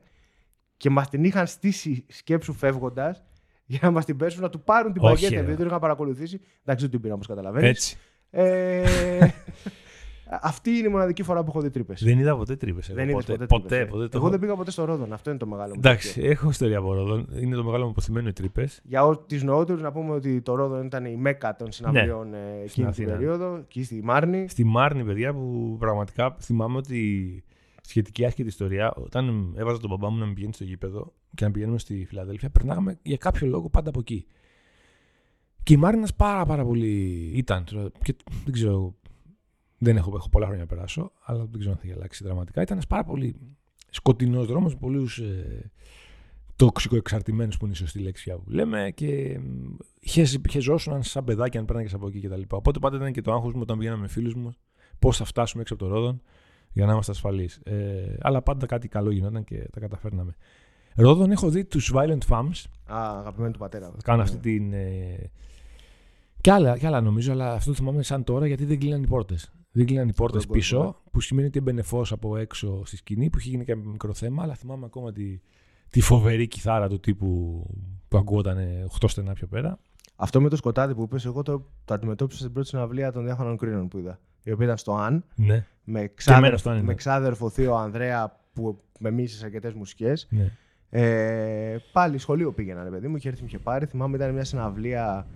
και 0.77 0.89
μας 0.89 1.09
την 1.09 1.23
είχαν 1.23 1.47
στήσει 1.47 2.05
σκέψου 2.07 2.53
φεύγοντας 2.53 3.23
για 3.65 3.79
να 3.81 3.91
μας 3.91 4.05
την 4.05 4.17
πέσουν 4.17 4.41
να 4.41 4.49
του 4.49 4.61
πάρουν 4.63 4.93
την 4.93 5.01
Όχι, 5.03 5.13
παγκέτα. 5.13 5.33
ρε. 5.33 5.39
επειδή 5.39 5.57
την 5.57 5.65
είχαν 5.65 5.79
παρακολουθήσει. 5.79 6.41
Εντάξει, 6.61 6.81
δεν 6.83 6.89
την 6.89 7.01
πήρα 7.01 7.13
όπω 7.13 7.25
καταλαβαίνεις. 7.25 7.69
Έτσι. 7.69 7.97
Ε, 8.29 9.27
αυτή 10.41 10.69
είναι 10.69 10.87
η 10.87 10.91
μοναδική 10.91 11.23
φορά 11.23 11.43
που 11.43 11.49
έχω 11.49 11.61
δει 11.61 11.69
τρύπες. 11.69 12.03
Δεν 12.03 12.19
είδα 12.19 12.37
ποτέ 12.37 12.55
Τρύπες. 12.55 12.91
Δεν 12.93 13.09
είδες 13.09 13.25
ποτέ. 13.25 13.31
ποτέ, 13.33 13.45
Ποτέ, 13.45 13.67
Τρύπες, 13.67 13.87
ε. 13.87 13.89
ποτέ, 13.91 14.03
το 14.03 14.09
Εγώ 14.13 14.21
έχω- 14.25 14.29
δεν 14.29 14.39
πήγα 14.39 14.55
ποτέ 14.55 14.71
στο 14.71 14.85
Ρόδον. 14.85 15.13
Αυτό 15.13 15.29
είναι 15.29 15.39
το 15.39 15.45
μεγάλο 15.47 15.67
μου. 15.69 15.75
Εντάξει, 15.77 16.13
τέτοιο. 16.13 16.31
έχω 16.31 16.49
ιστορία 16.49 16.77
από 16.77 16.93
Ρόδον. 16.93 17.27
Είναι 17.39 17.55
το 17.55 17.63
μεγάλο 17.63 17.83
μου 17.83 17.89
απωθημένο 17.89 18.27
οι 18.27 18.33
Τρύπες. 18.33 18.81
Για 18.83 19.01
τους 19.27 19.35
νεότερους, 19.43 19.81
να 19.81 19.91
πούμε 19.91 20.13
ότι 20.13 20.41
το 20.41 20.55
Ρόδον 20.55 20.85
ήταν 20.85 21.05
η 21.05 21.15
μέκα 21.15 21.55
των 21.55 21.71
συναυλιών 21.71 22.33
ε, 22.33 22.37
εκείνη 22.37 22.67
την 22.69 22.83
Ναι. 22.83 22.89
Αθήνα. 22.89 23.11
περίοδο. 23.11 23.55
Εκεί 23.55 23.83
στη 23.83 24.01
Μάρνη. 24.03 24.45
Στη 24.49 24.63
Μάρνη, 24.63 25.03
παιδιά, 25.03 25.33
που 25.33 25.75
πραγματικά 25.79 26.35
θυμάμαι 26.39 26.77
ότι 26.77 27.43
σχετική 27.81 28.25
άσχετη 28.25 28.47
ιστορία, 28.47 28.93
όταν 28.95 29.53
έβαζα 29.57 29.79
τον 29.79 29.89
μπαμπά 29.89 30.09
μου 30.09 30.17
να 30.19 30.25
με 30.25 30.33
πηγαίνει 30.33 30.53
στο 30.53 30.63
γήπεδο 30.63 31.13
και 31.35 31.45
να 31.45 31.51
πηγαίνουμε 31.51 31.77
στη 31.79 32.05
Φιλαδέλφια, 32.05 32.49
περνάγαμε 32.49 32.97
για 33.01 33.17
κάποιο 33.17 33.47
λόγο 33.47 33.69
πάντα 33.69 33.89
από 33.89 33.99
εκεί. 33.99 34.25
Και 35.63 35.73
η 35.73 35.77
Μάρνη 35.77 36.03
πάρα 36.17 36.45
πάρα 36.45 36.63
πολύ 36.65 37.31
ήταν. 37.35 37.63
τώρα, 37.71 37.89
Και 38.03 38.15
δεν 38.43 38.53
ξέρω, 38.53 38.93
δεν 39.77 39.97
έχω, 39.97 40.11
έχω 40.15 40.29
πολλά 40.29 40.45
χρόνια 40.45 40.63
να 40.63 40.69
περάσω, 40.75 41.11
αλλά 41.23 41.45
δεν 41.45 41.59
ξέρω 41.59 41.71
αν 41.71 41.77
θα 41.77 41.83
έχει 41.87 41.93
αλλάξει 41.95 42.23
δραματικά. 42.23 42.61
Ήταν 42.61 42.73
ένας 42.75 42.87
πάρα 42.87 43.03
πολύ 43.03 43.35
σκοτεινός 43.89 44.47
δρόμος 44.47 44.73
με 44.73 44.79
πολλούς 44.79 45.17
ε, 45.17 45.71
τοξικοεξαρτημένου 46.55 47.51
που 47.59 47.65
είναι 47.65 47.73
η 47.73 47.77
σωστή 47.77 47.99
λέξη 47.99 48.23
πια 48.23 48.37
που 48.37 48.49
λέμε 48.49 48.91
και 48.95 49.39
μ, 49.39 49.75
είχε, 49.99 50.21
είχε 50.21 50.59
ζώσουν 50.59 51.03
σαν 51.03 51.23
παιδάκι 51.23 51.57
αν 51.57 51.65
πέρναγε 51.65 51.95
από 51.95 52.07
εκεί 52.07 52.19
κτλ. 52.19 52.41
Οπότε 52.49 52.79
πάντα 52.79 52.95
ήταν 52.97 53.11
και 53.11 53.21
το 53.21 53.33
άγχος 53.33 53.53
μου 53.53 53.59
όταν 53.61 53.77
πηγαίναμε 53.77 54.01
με 54.01 54.07
φίλους 54.07 54.35
μου 54.35 54.53
πώς 54.99 55.17
θα 55.17 55.25
φτάσουμε 55.25 55.61
έξω 55.61 55.73
από 55.73 55.83
το 55.83 55.89
Ρόδον 55.89 56.21
για 56.71 56.85
να 56.85 56.91
είμαστε 56.91 57.11
ασφαλείς. 57.11 57.59
Ε, 57.63 58.17
αλλά 58.21 58.41
πάντα 58.41 58.65
κάτι 58.65 58.87
καλό 58.87 59.11
γινόταν 59.11 59.43
και 59.43 59.67
τα 59.71 59.79
καταφέρναμε. 59.79 60.35
Ρόδον 60.95 61.31
έχω 61.31 61.49
δει 61.49 61.65
τους 61.65 61.91
Violent 61.95 62.17
Femmes. 62.29 62.63
Α, 62.85 63.19
αγαπημένο 63.19 63.51
του 63.53 63.59
πατέρα. 63.59 63.85
μου. 63.87 63.97
Κάνω 64.03 64.17
Ναι. 64.17 64.23
αυτή 64.23 64.37
την. 64.37 64.73
Ε, 64.73 65.31
και, 66.41 66.51
άλλα, 66.51 66.77
και 66.77 66.87
άλλα 66.87 67.01
νομίζω, 67.01 67.31
αλλά 67.31 67.53
αυτό 67.53 67.69
το 67.71 67.75
θυμάμαι 67.77 68.03
σαν 68.03 68.23
τώρα 68.23 68.47
γιατί 68.47 68.65
δεν 68.65 68.79
κλείναν 68.79 69.03
οι 69.03 69.07
πόρτες. 69.07 69.51
Δεν 69.77 69.85
κλείναν 69.85 70.07
οι 70.07 70.13
πόρτες 70.13 70.45
κόσμο, 70.45 70.53
πίσω, 70.53 70.83
ναι. 70.83 71.11
που 71.11 71.21
σημαίνει 71.21 71.47
ότι 71.47 71.57
έμπαινε 71.59 71.81
φως 71.81 72.11
από 72.11 72.37
έξω 72.37 72.85
στη 72.85 72.95
σκηνή, 72.97 73.29
που 73.29 73.37
είχε 73.39 73.49
γίνει 73.49 73.65
και 73.65 73.71
ένα 73.71 73.81
μικρό 73.85 74.13
θέμα, 74.13 74.43
αλλά 74.43 74.53
θυμάμαι 74.55 74.85
ακόμα 74.85 75.11
τη, 75.11 75.39
τη 75.89 76.01
φοβερή 76.01 76.47
κιθάρα 76.47 76.89
του 76.89 76.99
τύπου 76.99 77.63
που 78.07 78.17
ακούγονταν 78.17 78.57
8 79.01 79.05
στενά 79.09 79.33
πιο 79.33 79.47
πέρα. 79.47 79.79
Αυτό 80.15 80.41
με 80.41 80.49
το 80.49 80.55
σκοτάδι 80.55 80.95
που 80.95 81.01
είπες, 81.01 81.25
εγώ 81.25 81.41
το, 81.41 81.65
το 81.85 81.93
αντιμετώπισα 81.93 82.39
στην 82.39 82.53
πρώτη 82.53 82.67
συναυλία 82.67 83.11
των 83.11 83.23
διάφορων 83.23 83.57
κρίνων 83.57 83.87
που 83.87 83.97
είδα. 83.97 84.19
Η 84.43 84.51
οποία 84.51 84.65
ήταν 84.65 84.77
στο 84.77 84.93
Αν, 84.93 85.23
Ναι. 85.35 85.65
με, 85.83 85.99
εμένα 85.99 86.09
ξάδερφο, 86.15 86.57
στο 86.57 86.69
Αν, 86.69 86.75
ναι. 86.75 86.83
με 86.83 86.93
ξάδερφο 86.93 87.49
θείο 87.49 87.75
Ανδρέα 87.75 88.39
που 88.53 88.83
με 88.99 89.11
μίσησε 89.11 89.45
αρκετές 89.45 89.73
μουσικές. 89.73 90.27
ναι. 90.29 90.51
Ε, 90.89 91.77
πάλι 91.91 92.17
σχολείο 92.17 92.53
πήγαινα, 92.53 92.83
ρε 92.83 92.89
παιδί 92.89 93.07
μου, 93.07 93.15
είχε 93.15 93.27
έρθει, 93.27 93.41
με 93.41 93.47
είχε 93.47 93.59
πάρει. 93.59 93.85
Θυμάμαι 93.85 94.15
ήταν 94.15 94.33
μια 94.33 94.43
συναυλία 94.43 95.27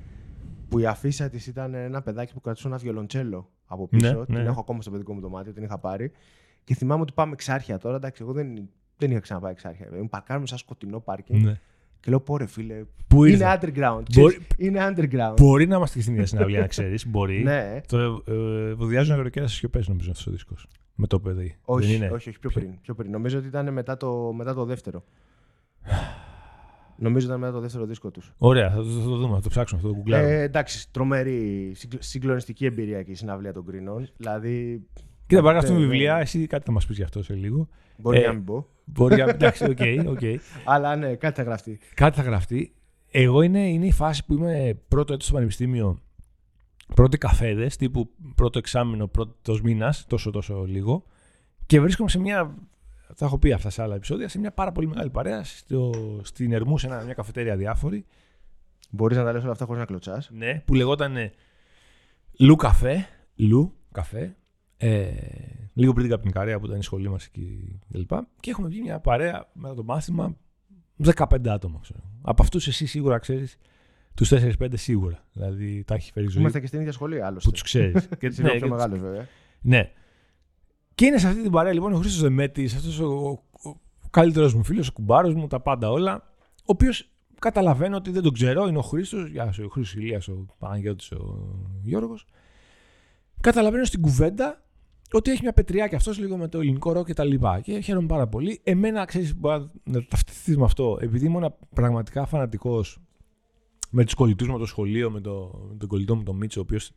που 0.70 0.80
η 0.80 0.86
αφίσα 0.86 1.30
της 1.30 1.48
ήταν 1.48 1.74
ένα 1.74 2.02
παιδάκι 2.02 2.34
που 2.34 2.42
κρατούσε 2.42 2.68
ένας 2.68 2.82
βιολοντσέλο 2.82 3.50
από 3.72 3.88
πίσω. 3.88 4.14
Ναι, 4.20 4.26
την 4.26 4.34
ναι. 4.36 4.42
έχω 4.42 4.60
ακόμα 4.60 4.82
στο 4.82 4.92
παιδικό 4.92 5.14
μου 5.14 5.20
δωμάτιο, 5.20 5.54
την 5.54 5.64
είχα 5.64 5.78
πάρει. 5.78 6.12
Και 6.64 6.76
θυμάμαι 6.76 7.02
ότι 7.02 7.14
πάμε 7.14 7.32
εξάρχεια 7.32 7.78
τώρα. 7.78 7.96
Εντάξει, 7.96 8.22
εγώ 8.24 8.32
δεν, 8.34 8.70
δεν 8.98 9.12
είχα 9.12 9.20
ξαναπάει 9.20 9.52
εξάρχεια. 9.52 9.84
ρε 9.86 9.90
παιδί 9.92 10.02
Μου 10.02 10.10
παρκάρουμε 10.10 10.48
σαν 10.48 10.58
σκοτεινό 10.58 11.00
πάρκινγκ. 11.00 11.44
ναι. 11.44 11.60
Και 12.00 12.10
λέω, 12.10 12.20
πόρε 12.20 12.46
φίλε. 12.46 12.84
Πού 13.08 13.24
είναι 13.24 13.34
ήρθα; 13.36 13.60
underground. 13.60 14.04
Μπορεί- 14.16 14.38
ξέρεις, 14.38 14.48
Είναι 14.58 14.88
underground. 14.88 15.34
Μπορεί 15.38 15.68
να 15.68 15.76
είμαστε 15.76 15.96
και 15.98 16.02
στην 16.02 16.14
ίδια 16.14 16.26
συναυλία, 16.26 16.60
να 16.60 16.68
ξέρεις. 16.68 17.08
Μπορεί. 17.08 17.44
ναι. 17.44 17.82
Το 17.88 18.24
ε, 18.28 18.74
βουδιάζουν 18.74 19.14
αγροκέρα 19.14 19.48
στι 19.48 19.56
σιωπέ, 19.56 19.84
νομίζω 19.88 20.10
αυτός 20.12 20.28
ο 20.28 20.32
δίσκος. 20.32 20.68
Με 20.96 21.08
το 21.08 21.20
παιδί. 21.20 21.58
Όχι, 21.62 21.88
Δεν 21.88 21.96
είναι; 21.96 22.06
όχι, 22.06 22.30
όχι, 22.30 22.40
πιο 22.40 22.50
Ποιο; 22.50 22.62
πριν, 22.62 22.74
πιο 22.82 22.94
πριν. 22.96 23.12
Νομίζω 23.12 23.38
ότι 23.38 23.48
ήταν 23.48 23.74
μετά 23.74 23.98
το, 23.98 24.34
μετά 24.34 24.54
το 24.54 24.66
δεύτερο. 24.66 25.04
Νομίζω 27.02 27.28
ήταν 27.28 27.40
μετά 27.40 27.52
το 27.52 27.60
δεύτερο 27.60 27.86
δίσκο 27.86 28.12
τους. 28.12 28.34
Ωραία, 28.38 28.70
θα 28.70 28.76
το, 28.78 28.84
θα 28.84 29.04
το 29.10 29.16
δούμε, 29.18 29.36
θα 29.36 29.42
το 29.42 29.50
ψάξουμε, 29.50 29.82
θα 29.82 29.88
το 29.88 29.94
γκουγκλάρουμε. 29.94 30.32
Ε, 30.34 30.42
εντάξει, 30.42 30.92
τρομερή, 30.92 31.72
συγκλ- 31.76 32.02
συγκλονιστική 32.04 32.66
εμπειρία 32.66 33.04
και 33.04 33.12
η 33.12 33.16
συναυλία 33.16 33.54
των 33.54 33.66
Κρίνων. 33.66 34.08
Δηλαδή, 34.18 34.86
Κοίτα, 35.28 35.42
παράγραφουμε 35.42 35.80
ναι, 35.80 35.86
βιβλία, 35.86 36.14
ναι. 36.16 36.22
εσύ 36.22 36.48
κάτι 36.48 36.66
θα 36.66 36.72
μας 36.72 36.86
πεις 36.86 36.98
γι' 36.98 37.04
αυτό 37.04 37.24
σε 37.24 37.34
λίγο. 37.34 37.68
μπορεί 37.98 38.22
Ε, 38.22 38.28
να 38.28 38.34
μην 38.34 38.44
πω. 38.44 38.68
Μπορεί 38.86 39.16
να. 39.16 39.24
Εντάξει, 39.24 39.64
OK, 39.64 39.80
OK. 40.08 40.20
Αλλά 40.74 40.96
ναι, 40.96 41.16
κάτι 41.16 41.36
θα 41.36 41.44
γραφτεί. 41.44 41.80
Κάτι 41.94 42.16
θα 42.16 42.24
γραφτεί. 42.24 42.74
Εγώ 43.12 43.42
είναι, 43.42 43.68
είναι 43.70 43.86
η 43.86 43.92
φάση 43.92 44.26
που 44.26 44.34
είμαι 44.34 44.80
πρώτο 44.88 45.14
έτος 45.14 45.26
στο 45.26 45.34
πανεπιστήμιο, 45.36 46.00
πρώτοι 46.96 47.18
καφέδες, 47.18 47.76
τύπου 47.76 48.10
πρώτο 48.36 48.58
εξάμεινο, 48.58 49.08
πρώτος 49.08 49.62
μήνας, 49.62 50.06
τόσο 50.08 50.32
τόσο 50.32 50.64
λίγο. 50.68 51.04
Και 51.66 51.80
βρίσκομαι 51.80 52.10
σε 52.10 52.20
μια. 52.20 52.56
Τα 53.16 53.26
έχω 53.26 53.38
πει 53.38 53.52
αυτά 53.52 53.70
σε 53.70 53.82
άλλα 53.82 53.96
επεισόδια, 53.96 54.28
σε 54.30 54.40
μια 54.40 54.52
πάρα 54.52 54.72
πολύ 54.72 54.88
μεγάλη 54.88 55.10
παρέα 55.10 55.44
στο, 55.44 55.92
στην 56.24 56.52
Ερμού, 56.52 56.78
σε 56.78 56.88
ένα- 56.88 57.04
μια 57.04 57.14
καφετέρια 57.14 57.56
διάφορη. 57.56 58.06
Μπορείς 58.90 59.18
να 59.18 59.24
τα 59.24 59.32
λες 59.34 59.44
όλα 59.44 59.52
αυτά 59.52 59.66
χωρίς 59.66 59.80
να 59.80 59.86
κλωτσάς. 59.88 60.30
Ναι, 60.34 60.62
που 60.66 60.74
λεγόταν 60.74 61.18
ε, 61.18 61.32
Λου 62.40 62.56
Καφέ. 62.56 63.08
Λου 63.36 63.74
Καφέ. 63.92 64.36
Ε, 64.78 65.12
λίγο 65.74 65.94
πριν 65.94 66.08
την 66.08 66.16
καπνικαρέα 66.16 66.60
που 66.60 66.66
ήταν 66.66 66.80
η 66.80 66.84
σχολή 66.84 67.10
μας 67.10 67.26
εκεί 67.26 67.80
κλπ. 67.92 68.12
Και 68.40 68.50
έχουμε 68.50 68.68
βγει 68.68 68.82
μια 68.82 69.00
παρέα 69.00 69.50
μετά 69.54 69.74
το 69.74 69.84
μάθημα 69.84 70.36
15 71.16 71.48
άτομα. 71.48 71.80
Ξέρω. 71.82 72.00
Από 72.22 72.42
αυτούς 72.42 72.68
εσύ 72.68 72.86
σίγουρα 72.86 73.18
ξέρεις 73.18 73.58
τους 74.14 74.30
4-5 74.34 74.68
σίγουρα. 74.74 75.26
Δηλαδή 75.34 75.84
τα 75.88 75.94
έχει 75.96 76.12
φέρει 76.12 76.26
η 76.26 76.30
ζωή 76.30 76.42
Είμαστε 76.42 76.60
και 76.60 76.68
στην 76.68 76.80
ίδια 76.80 76.92
σχολή, 76.92 77.22
άλλωστε. 77.22 77.46
που 77.50 77.52
τους 77.52 77.62
ξέρεις. 77.64 78.08
και, 78.20 78.28
Εσύ 78.28 78.42
είναι 78.42 78.52
ναι, 78.52 78.58
πιο 78.58 78.68
και- 78.68 78.74
μεγάλο, 78.74 78.98
βέβαια. 78.98 79.28
ναι. 79.62 79.92
Και 81.02 81.08
είναι 81.08 81.18
σε 81.18 81.28
αυτή 81.28 81.42
την 81.42 81.52
παρέα 81.52 81.74
λοιπόν 81.74 81.94
ο 81.94 81.98
Χρήστος 81.98 82.22
Δεμέτης, 82.22 82.76
αυτός 82.76 83.00
ο, 83.00 83.06
ο, 83.06 83.70
ο 83.70 84.10
καλύτερος 84.10 84.54
μου 84.54 84.64
φίλος, 84.64 84.88
ο 84.88 84.92
κουμπάρος 84.92 85.34
μου, 85.34 85.48
τα 85.48 85.60
πάντα 85.60 85.92
όλα. 85.92 86.34
Ο 86.60 86.64
οποίος 86.66 87.10
καταλαβαίνω 87.40 87.96
ότι 87.96 88.12
δεν 88.12 88.24
τον 88.24 88.34
ξέρω, 88.34 88.68
είναι 88.68 88.78
ο 88.78 88.82
Χρήστος, 88.82 89.30
γεια 89.30 89.52
σου, 89.52 89.64
ο 89.66 89.70
Χρήστος 89.70 90.02
Ηλίας, 90.02 90.28
ο 90.28 90.46
Παναγιώτης, 90.60 91.12
ο 91.12 91.50
Γιώργος. 91.84 92.26
Καταλαβαίνω 93.42 93.84
στην 93.84 94.02
κουβέντα 94.02 94.64
ότι 95.12 95.32
έχει 95.32 95.42
μια 95.42 95.54
πετριά 95.54 95.88
και 95.88 95.96
αυτός 95.96 96.20
λίγο 96.20 96.38
με 96.38 96.48
το 96.48 96.60
ελληνικό 96.60 96.92
ροκ 96.92 97.06
και 97.06 97.14
τα 97.14 97.24
λοιπά. 97.24 97.60
Και 97.60 97.80
χαίρομαι 97.80 98.08
πάρα 98.08 98.28
πολύ. 98.28 98.62
Εμένα, 98.64 99.06
ξέρεις, 99.06 99.36
μπορεί 99.36 99.70
να 99.84 100.06
ταυτιστείς 100.06 100.58
με 100.58 100.64
αυτό, 100.64 100.98
επειδή 101.02 101.26
ήμουν 101.26 101.54
πραγματικά 101.74 102.26
φανατικός 102.26 103.02
με 103.90 104.04
τους 104.04 104.14
κολλητούς 104.14 104.48
με 104.48 104.58
το 104.58 104.66
σχολείο, 104.66 105.12
με, 105.12 105.22
το, 105.22 105.66
με 105.70 105.76
τον 105.76 105.88
κολλητό 105.88 106.16
μου 106.16 106.24
τον 106.24 106.36
Μίτσο, 106.36 106.60
ο 106.60 106.64
οποίος 106.64 106.92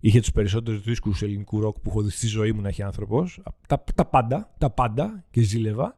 είχε 0.00 0.20
τους 0.20 0.32
περισσότερους 0.32 0.82
δίσκους 0.82 1.22
ελληνικού 1.22 1.60
ροκ 1.60 1.78
που 1.80 1.90
έχω 1.90 2.02
δει 2.02 2.10
στη 2.10 2.26
ζωή 2.26 2.52
μου 2.52 2.60
να 2.60 2.68
έχει 2.68 2.82
άνθρωπος. 2.82 3.40
Τα, 3.68 3.84
τα 3.94 4.04
πάντα, 4.04 4.54
τα 4.58 4.70
πάντα 4.70 5.24
και 5.30 5.40
ζήλευα. 5.40 5.96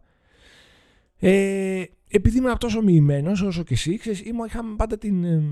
Ε, 1.17 1.85
επειδή 2.09 2.39
ήμουν 2.39 2.59
τόσο 2.59 2.83
μοιημένο 2.83 3.31
όσο 3.31 3.63
και 3.63 3.75
εσύ, 3.75 3.97
ξέρεις, 3.99 4.21
ήμουν, 4.25 4.47
είχαμε 4.47 4.77
πάντα 4.77 4.99
την 4.99 5.25
ε, 5.25 5.43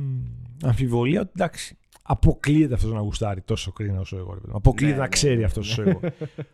αμφιβολία 0.63 1.21
ότι 1.21 1.31
εντάξει, 1.35 1.77
αποκλείεται 2.03 2.75
αυτός 2.75 2.93
να 2.93 3.01
γουστάρει 3.01 3.41
τόσο 3.41 3.73
κρίνα 3.73 4.01
όσο 4.01 4.17
εγώ. 4.17 4.35
ρε 4.35 4.39
παιδί 4.41 4.51
μου. 4.51 4.57
Αποκλείεται 4.57 4.93
Ναι, 4.95 4.99
να 5.01 5.05
ναι, 5.07 5.09
ξέρει 5.13 5.37
ναι, 5.39 5.45
αυτός 5.45 5.77
ναι. 5.77 5.85
όσο 5.85 5.91
εγώ. 5.91 6.01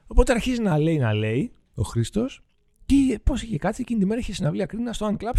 Οπότε 0.07 0.33
αρχίζει 0.33 0.61
να 0.63 0.79
λέει, 0.79 0.99
να 0.99 1.13
λέει 1.15 1.53
ο 1.75 1.83
Χρήστος 1.83 2.43
και 2.87 3.21
πώς 3.25 3.43
είχε 3.43 3.59
κάτσει 3.59 3.81
εκείνη 3.81 4.01
τη 4.01 4.07
μέρα 4.07 4.21
είχε 4.21 4.33
συναυλία 4.33 4.67
κρίνα 4.67 4.93
στο 4.93 5.05
Αν 5.07 5.17
Club 5.21 5.33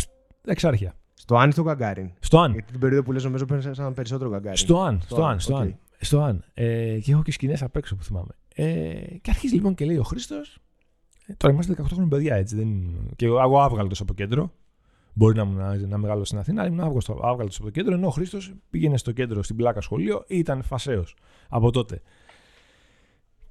εξάρχεια. 0.45 0.95
Στο 1.13 1.35
Αν 1.35 1.49
ή 1.49 1.51
στο 1.51 1.63
Γκαγκάριν. 1.63 2.11
Στο 2.19 2.39
Αν. 2.39 2.51
Γιατί 2.51 2.71
την 2.71 2.79
περίοδο 2.79 3.03
που 3.03 3.11
λες 3.11 3.23
νομίζω 3.23 3.45
πέρασαν 3.45 3.93
περισσότερο 3.93 4.29
Γκαγκάριν. 4.29 4.57
Στο 4.57 4.81
αν, 4.81 5.01
στο 5.01 5.23
Αν, 5.23 5.31
αν, 5.31 5.39
στο 5.39 5.53
οκ. 5.55 5.61
αν. 5.61 5.79
Στο 5.99 6.21
αν. 6.21 6.43
Ε, 6.53 6.99
και 6.99 7.11
έχω 7.11 7.21
και 7.23 7.31
σκηνές 7.31 7.61
απ' 7.63 7.75
έξω 7.75 7.95
που 7.95 8.03
θυμάμαι. 8.03 8.35
Ε, 8.55 8.93
και 9.21 9.29
αρχίζει 9.29 9.55
λοιπόν 9.55 9.75
και 9.75 9.85
λέει 9.85 9.97
ο 9.97 10.03
Χρήστος. 10.03 10.57
Ε, 11.25 11.33
τώρα 11.33 11.53
είμαστε 11.53 11.73
18 11.73 11.85
χρόνια 11.85 12.07
παιδιά 12.07 12.35
έτσι. 12.35 12.55
Δεν... 12.55 12.67
είναι- 12.67 13.09
Και 13.15 13.25
εγώ, 13.25 13.41
εγώ 13.41 13.61
άβγαλτος 13.61 14.01
από 14.01 14.13
κέντρο. 14.13 14.51
Μπορεί 15.13 15.35
να 15.35 15.41
ήμουν 15.43 15.55
να, 15.57 15.75
να 15.87 15.97
μεγάλο 15.97 16.23
στην 16.25 16.37
Αθήνα, 16.37 16.61
αλλά 16.61 16.69
ήμουν 16.71 16.83
άβγαλτο 17.23 17.55
από 17.55 17.63
το 17.63 17.69
κέντρο. 17.69 17.93
Ενώ 17.93 18.07
ο 18.07 18.09
Χρήστος 18.09 18.53
πήγαινε 18.69 18.97
στο 18.97 19.11
κέντρο 19.11 19.43
στην 19.43 19.55
πλάκα 19.55 19.81
σχολείο 19.81 20.23
ή 20.27 20.37
ήταν 20.37 20.61
φασαίος 20.63 21.05
από 21.49 21.71
τότε. 21.71 22.01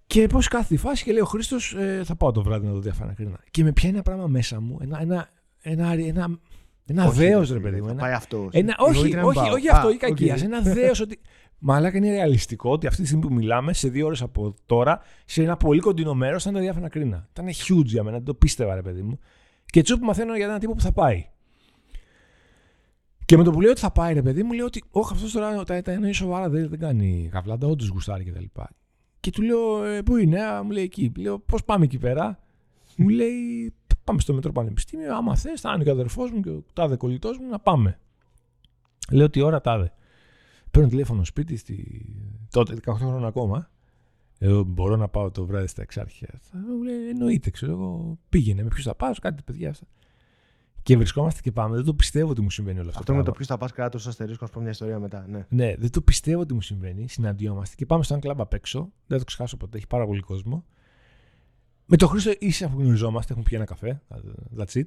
Και 0.06 0.26
πώς 0.26 0.48
κάθεται 0.48 0.74
η 0.74 0.76
φάση 0.80 1.04
και 1.04 1.12
λέει 1.12 1.20
ο 1.20 1.24
Χρήστος, 1.24 1.74
ε, 1.74 2.02
θα 2.04 2.16
πάω 2.16 2.32
το 2.32 2.42
βράδυ 2.42 2.66
να 2.66 2.72
δω 2.72 2.80
Διάφανα 2.80 3.12
Κρίνα. 3.12 3.40
Και 3.50 3.62
με 3.62 3.72
πιάνει 3.72 3.94
ένα 3.94 4.02
πράγμα 4.02 4.26
μέσα 4.26 4.60
μου, 4.60 4.78
ένα, 4.80 5.00
ένα, 5.00 5.28
ένα, 5.60 5.92
ένα, 5.92 6.38
Ένα 6.86 7.10
δέος, 7.10 7.50
ρε 7.50 7.60
παιδί 7.60 7.80
μου. 7.80 7.88
Ένα... 7.88 8.00
Πάει 8.00 8.12
αυτός. 8.12 8.48
Ένα... 8.52 8.74
Όχι, 8.78 9.16
όχι, 9.16 9.50
όχι, 9.50 9.68
αυτό, 9.68 9.90
ή 9.90 9.96
κακία. 9.96 10.38
Ένα 10.42 10.60
δέος 10.60 11.00
ότι. 11.00 11.20
Μαλάκα 11.58 11.96
είναι 11.96 12.10
ρεαλιστικό 12.10 12.70
ότι 12.70 12.86
αυτή 12.86 13.00
τη 13.00 13.06
στιγμή 13.06 13.26
που 13.26 13.34
μιλάμε, 13.34 13.72
σε 13.72 13.88
δύο 13.88 14.06
ώρες 14.06 14.22
από 14.22 14.54
τώρα, 14.66 15.00
σε 15.24 15.42
ένα 15.42 15.56
πολύ 15.56 15.80
κοντινό 15.80 16.14
μέρος, 16.14 16.42
θα 16.42 16.50
είναι 16.50 16.58
τα 16.58 16.64
διάφορα 16.64 16.88
κρίνα. 16.88 17.28
Ήταν 17.30 17.46
huge 17.48 17.84
για 17.84 18.02
μένα, 18.02 18.16
δεν 18.16 18.26
το 18.26 18.34
πίστευα, 18.34 18.74
ρε 18.74 18.82
παιδί 18.82 19.02
μου. 19.02 19.18
Και 19.66 19.78
έτσι 19.78 19.98
που 19.98 20.04
μαθαίνω 20.04 20.36
για 20.36 20.44
έναν 20.44 20.58
τύπο 20.58 20.72
που 20.72 20.80
θα 20.80 20.92
πάει. 20.92 21.28
Και 23.24 23.36
με 23.36 23.42
το 23.44 23.50
που 23.50 23.60
λέω 23.60 23.70
ότι 23.70 23.80
θα 23.80 23.90
πάει, 23.90 24.14
ρε 24.14 24.22
παιδί 24.22 24.42
μου, 24.42 24.52
λέω 24.52 24.64
ότι 24.64 24.82
Όχι, 24.90 25.12
αυτός 25.12 25.32
τώρα 25.32 25.64
τα, 25.64 25.82
τα 25.82 25.92
εννοεί 25.92 26.12
σοβαρά, 26.12 26.48
δεν, 26.48 26.68
δεν 26.68 26.78
κάνει 26.78 27.28
καβλάντα, 27.32 27.66
όντως 27.66 27.88
γουστάρει 27.88 28.24
κτλ. 28.24 28.38
Και, 28.40 28.62
και 29.20 29.30
του 29.30 29.42
λέω, 29.42 29.84
ε, 29.84 30.02
Πού 30.02 30.16
είναι, 30.16 30.38
μου 30.64 30.70
λέει 30.70 30.84
εκεί. 30.84 31.12
Λέω, 31.16 31.38
Πώς 31.38 31.64
πάμε 31.64 31.84
εκεί 31.84 31.98
πέρα. 31.98 32.38
μου 32.96 33.08
λέει, 33.08 33.74
Πάμε 34.04 34.20
στο 34.20 34.34
Μετρό 34.34 34.52
Πανεπιστήμιο. 34.52 35.16
Άμα 35.16 35.36
θες, 35.36 35.60
θα 35.60 35.72
είναι 35.74 35.84
και 35.84 35.90
ο 35.90 35.92
αδερφός 35.92 36.30
μου 36.30 36.40
και 36.40 36.50
ο 36.50 36.64
τάδε 36.72 36.96
κολλητός 36.96 37.38
μου 37.38 37.48
να 37.48 37.58
πάμε. 37.58 37.98
Λέω 39.10 39.30
τι 39.30 39.40
ώρα 39.40 39.60
τάδε. 39.60 39.92
Παίρνω 40.70 40.88
τηλέφωνο 40.88 41.24
σπίτι, 41.24 41.56
στη... 41.56 42.06
τότε 42.50 42.74
18 42.86 42.94
χρόνια 42.94 43.26
ακόμα. 43.26 43.70
Εγώ 44.38 44.62
μπορώ 44.62 44.96
να 44.96 45.08
πάω 45.08 45.30
το 45.30 45.46
βράδυ 45.46 45.66
στα 45.66 45.82
εξάρχεια. 45.82 46.40
Μου 46.52 46.82
λέει, 46.82 47.08
εννοείται, 47.08 47.50
ξέρω 47.50 47.72
εγώ. 47.72 48.18
Πήγαινε 48.28 48.62
με 48.62 48.68
ποιου 48.68 48.82
θα 48.82 48.94
πάω, 48.94 49.12
κάτι 49.20 49.42
παιδιά 49.42 49.70
αυτά. 49.70 49.86
Και 50.82 50.96
βρισκόμαστε 50.96 51.40
και 51.40 51.52
πάμε. 51.52 51.76
Δεν 51.76 51.84
το 51.84 51.94
πιστεύω 51.94 52.30
ότι 52.30 52.40
μου 52.40 52.50
συμβαίνει 52.50 52.78
όλο 52.78 52.88
αυτό. 52.88 53.00
Αυτό 53.00 53.14
με 53.14 53.22
το 53.22 53.30
ποιος 53.30 53.46
θα 53.46 53.56
πας 53.56 53.72
κάτω 53.72 53.98
στο 53.98 54.08
αστερίσκο, 54.08 54.44
να 54.44 54.50
πω 54.50 54.60
μια 54.60 54.70
ιστορία 54.70 54.98
μετά. 54.98 55.26
Ναι. 55.28 55.46
ναι, 55.48 55.74
δεν 55.76 55.90
το 55.90 56.00
πιστεύω 56.00 56.40
ότι 56.40 56.54
μου 56.54 56.60
συμβαίνει. 56.60 57.08
Συναντιόμαστε 57.08 57.74
και 57.76 57.86
πάμε 57.86 58.02
στο 58.02 58.14
ένα 58.14 58.22
κλαμπ 58.22 58.40
απ' 58.40 58.52
έξω. 58.52 58.92
Δεν 59.06 59.18
το 59.18 59.24
ξεχάσω 59.24 59.56
ποτέ. 59.56 59.76
Έχει 59.76 59.86
πάρα 59.86 60.06
πολύ 60.06 60.20
κόσμο. 60.20 60.64
Με 61.86 61.96
τον 61.96 62.08
Χρήστο 62.08 62.32
ίσα 62.38 62.66
αφού 62.66 62.80
γνωριζόμαστε, 62.80 63.32
έχουμε 63.32 63.48
πιει 63.48 63.58
ένα 63.60 63.68
καφέ. 63.68 64.02
That's 64.58 64.78
it. 64.80 64.86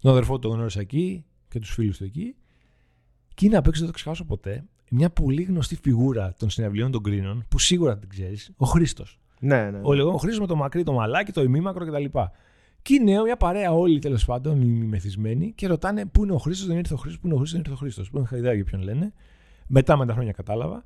Τον 0.00 0.10
αδερφό 0.10 0.38
του 0.38 0.48
το 0.48 0.54
γνώρισα 0.54 0.80
εκεί 0.80 1.24
και 1.48 1.58
τους 1.58 1.70
φίλους 1.70 1.96
του 1.96 2.04
εκεί. 2.04 2.36
Και 3.34 3.46
είναι 3.46 3.56
απ' 3.56 3.66
έξω, 3.66 3.80
δεν 3.80 3.90
το 3.90 3.94
ξεχάσω 3.94 4.24
ποτέ, 4.24 4.64
μια 4.90 5.10
πολύ 5.10 5.42
γνωστή 5.42 5.76
φιγούρα 5.82 6.34
των 6.38 6.50
συναυλίων 6.50 6.90
των 6.90 7.02
Κρίνων, 7.02 7.44
που 7.48 7.58
σίγουρα 7.58 7.98
την 7.98 8.08
ξέρεις, 8.08 8.52
ο 8.56 8.66
Χρήστος. 8.66 9.18
Ναι, 9.40 9.70
ναι. 9.70 9.80
Ο 9.82 9.92
λεγόμενο 9.92 10.18
Χρήστος 10.18 10.40
με 10.40 10.46
το 10.46 10.56
μακρύ, 10.56 10.82
το 10.82 10.92
μαλάκι, 10.92 11.32
το 11.32 11.42
ημίμακρο 11.42 11.86
κτλ. 11.86 12.04
Και 12.82 12.94
είναι 12.94 13.22
μια 13.22 13.36
παρέα 13.36 13.72
όλοι 13.72 13.98
τέλος 13.98 14.24
πάντων, 14.24 14.62
οι 14.62 14.66
μεθυσμένοι, 14.66 15.52
και 15.52 15.66
ρωτάνε 15.66 16.06
πού 16.06 16.22
είναι 16.22 16.32
ο 16.32 16.38
Χρήστος, 16.38 16.66
δεν 16.66 16.76
ήρθε 16.76 16.94
ο 16.94 16.96
Χρήστος, 16.96 17.20
πού 17.20 17.26
είναι 17.26 17.36
ο 17.36 17.38
Χρήστος, 17.38 17.62
δεν 17.62 17.72
ήρθε 17.72 17.84
ο 17.84 17.86
Χρήστος. 17.86 18.10
Που 18.10 18.18
είχα 18.18 18.36
ιδέα 18.36 18.52
για 18.52 18.64
ποιον 18.64 18.82
λένε. 18.82 19.12
Μετά 19.66 19.96
με 19.96 20.06
τα 20.06 20.12
χρόνια 20.12 20.32
κατάλαβα. 20.32 20.84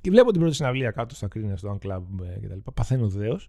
Και 0.00 0.10
βλέπω 0.10 0.30
την 0.30 0.40
πρώτη 0.40 0.54
συναυλία 0.54 0.90
κάτω 0.90 1.14
στα 1.14 1.28
Κρίνα, 1.28 1.56
στο 1.56 1.78
One 1.78 1.86
Club 1.86 2.02
ε, 2.22 2.46
κτλ. 2.46 2.70
Παθαίνω 2.74 3.08
δέος. 3.08 3.48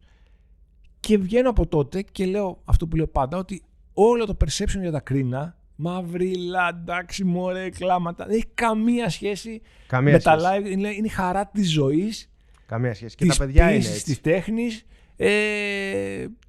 Και 1.09 1.17
βγαίνω 1.17 1.49
από 1.49 1.67
τότε 1.67 2.01
και 2.01 2.25
λέω 2.25 2.61
αυτό 2.65 2.87
που 2.87 2.95
λέω 2.95 3.07
πάντα, 3.07 3.37
ότι 3.37 3.61
όλο 3.93 4.25
το 4.25 4.37
perception 4.45 4.79
για 4.79 4.91
τα 4.91 4.99
κρίνα, 4.99 5.57
μαύριλα, 5.75 6.69
εντάξει, 6.81 7.23
μωρέ, 7.23 7.69
κλάματα, 7.69 8.25
δεν 8.25 8.35
έχει 8.35 8.47
καμία 8.53 9.09
σχέση 9.09 9.61
καμία 9.87 10.13
με 10.13 10.19
σχέση. 10.19 10.37
τα 10.37 10.51
live. 10.51 10.65
Είναι, 10.65 10.89
είναι 10.89 11.05
η 11.05 11.09
χαρά 11.09 11.45
της 11.47 11.71
ζωής. 11.71 12.29
Καμία 12.65 12.93
σχέση. 12.93 13.15
Και 13.15 13.25
τα 13.25 13.35
παιδιά 13.37 13.71
είναι. 13.71 13.83
Της 14.03 14.21
τέχνης. 14.21 14.85
Ε, 15.15 15.29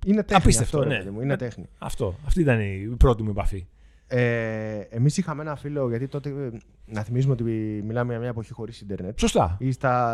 είναι 0.07 0.23
τέχνη. 0.23 0.43
Απίστευτο, 0.43 0.79
αυτό, 0.79 0.91
ναι. 0.91 1.11
μου, 1.11 1.21
είναι 1.21 1.33
ε, 1.33 1.37
τέχνη. 1.37 1.69
Αυτό. 1.79 2.15
Αυτή 2.27 2.41
ήταν 2.41 2.61
η 2.61 2.95
πρώτη 2.99 3.23
μου 3.23 3.31
επαφή. 3.31 3.67
Ε, 4.07 4.79
Εμείς 4.91 5.17
είχαμε 5.17 5.43
ένα 5.43 5.57
φίλο, 5.57 5.89
γιατί 5.89 6.09
τότε 6.09 6.29
ε, 6.29 6.51
να 6.87 7.03
θυμίζουμε 7.03 7.33
ότι 7.33 7.43
μιλάμε 7.87 8.11
για 8.11 8.21
μια 8.21 8.29
εποχή 8.29 8.53
χωρίς 8.53 8.81
Ιντερνετ. 8.81 9.19
Σωστά. 9.19 9.59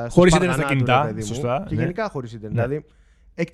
Χωρίς 0.09 0.35
Ίντερνετ 0.35 0.57
στα 0.57 0.67
κινητά. 0.69 1.15
Σωστά. 1.21 1.65
Και 1.69 1.75
ναι. 1.75 1.81
γενικά 1.81 2.09
χωρίς 2.09 2.33
Ίντερνετ. 2.33 2.59
Ναι. 2.59 2.67
Δηλαδή, 2.67 2.87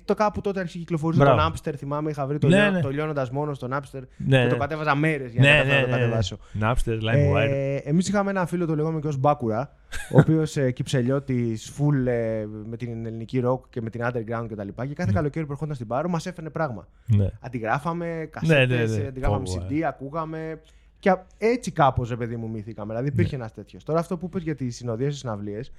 το 0.05 0.13
κάπου 0.13 0.41
τότε 0.41 0.59
άρχισε 0.59 0.77
κυκλοφορούσε 0.77 1.23
το 1.23 1.37
Napster. 1.39 1.73
Θυμάμαι, 1.77 2.09
είχα 2.09 2.25
βρει 2.25 2.37
το, 2.37 2.47
ναι, 2.47 2.69
ναι. 2.69 2.81
το 2.81 2.89
λιώνοντας 2.89 3.29
μόνος 3.29 3.57
στο 3.57 3.67
Napster 3.71 4.01
ναι, 4.17 4.41
και 4.41 4.47
το 4.47 4.53
ναι. 4.53 4.59
κατέβαζα 4.59 4.95
μέρες 4.95 5.31
για 5.31 5.41
ναι, 5.41 5.57
να 5.57 5.63
ναι, 5.63 5.81
το 5.81 5.89
κατεβάσω. 5.89 6.37
Napster, 6.61 6.99
LimeWire. 7.01 7.49
Ε, 7.49 7.75
Εμείς 7.75 8.07
είχαμε 8.07 8.29
ένα 8.29 8.45
φίλο, 8.45 8.65
το 8.65 8.75
λέγαμε 8.75 8.99
και 8.99 9.07
ως 9.07 9.17
Μπάκουρα, 9.17 9.75
ο 10.11 10.19
οποίος 10.19 10.57
ε, 10.57 10.71
κυψελιώτης, 10.71 11.73
full 11.77 12.07
ε, 12.07 12.45
με 12.65 12.77
την 12.77 13.05
ελληνική 13.05 13.43
rock 13.45 13.59
και 13.69 13.81
με 13.81 13.89
την 13.89 14.01
underground 14.03 14.45
κτλ. 14.49 14.67
Και, 14.67 14.87
και 14.87 14.93
κάθε 14.93 15.11
καλοκαίρι 15.13 15.45
που 15.45 15.51
ερχόταν 15.51 15.75
στην 15.75 15.87
Πάρο 15.87 16.09
μας 16.09 16.25
έφερε 16.25 16.49
πράγμα. 16.49 16.87
Ναι. 17.05 17.27
Αντιγράφαμε, 17.39 18.27
κασέτες, 18.31 18.97
αντιγράφαμε 19.07 19.43
CD, 19.47 19.81
ακούγαμε. 19.81 20.61
Και 20.99 21.15
έτσι 21.37 21.71
κάπως, 21.71 22.09
ρε 22.09 22.15
παιδί 22.15 22.35
μου, 22.35 22.49
μύθηκαμε. 22.49 22.93
Δηλαδή 22.93 23.07
υπήρχε 23.07 23.35
ένας 23.35 23.53
τέτοιος. 23.53 23.83
Τώρα 23.83 23.99
αυτό 23.99 24.17
που 24.17 24.25
είπες 24.25 24.43
για 24.43 24.55
τις 24.55 24.75
συνοδείες 24.75 25.11
στι 25.11 25.19
συναυλίες, 25.19 25.71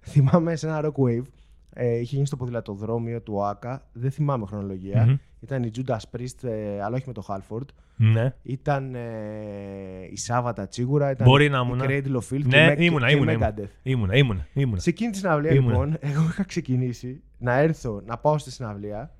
θυμάμαι 0.00 0.56
σε 0.56 0.66
ένα 0.66 0.80
rock 0.84 1.04
wave 1.04 1.24
ε, 1.72 1.98
είχε 1.98 2.14
γίνει 2.14 2.26
στο 2.26 2.36
ποδηλατοδρόμιο 2.36 3.20
του 3.20 3.32
ΟΑΚΑ. 3.36 3.82
Δεν 3.92 4.10
θυμάμαι 4.10 4.46
χρονολογία. 4.46 5.06
Mm-hmm. 5.08 5.18
Ήταν 5.40 5.62
η 5.62 5.70
Judas 5.76 5.98
Priest, 6.16 6.48
ε, 6.48 6.82
αλλά 6.82 6.96
όχι 6.96 7.04
με 7.06 7.12
το 7.12 7.24
Halford. 7.28 7.66
Ναι. 7.96 8.34
Ήταν 8.42 8.94
ε, 8.94 9.00
η 10.10 10.16
Σάββατα 10.16 10.68
Τσίγουρα. 10.68 11.10
Ήταν 11.10 11.26
Μπορεί 11.26 11.48
να 11.48 11.58
η 11.58 11.62
ήμουν. 11.64 11.80
Cradle 11.82 12.20
of 12.20 12.34
Filth 12.34 12.44
ναι, 12.44 12.74
και, 12.74 12.84
ήμουνα, 12.84 13.08
και 13.08 13.14
ήμουνα, 13.14 13.36
Megadeth. 13.38 13.68
Ήμουνα, 13.82 14.16
ήμουνα, 14.16 14.46
ήμουνα. 14.52 14.80
Σε 14.80 14.90
εκείνη 14.90 15.10
τη 15.10 15.18
συναυλία, 15.18 15.52
λοιπόν, 15.52 15.96
εγώ 16.00 16.22
είχα 16.22 16.44
ξεκινήσει 16.44 17.22
να 17.38 17.58
έρθω 17.58 18.02
να 18.06 18.18
πάω 18.18 18.38
στη 18.38 18.50
συναυλία 18.50 19.14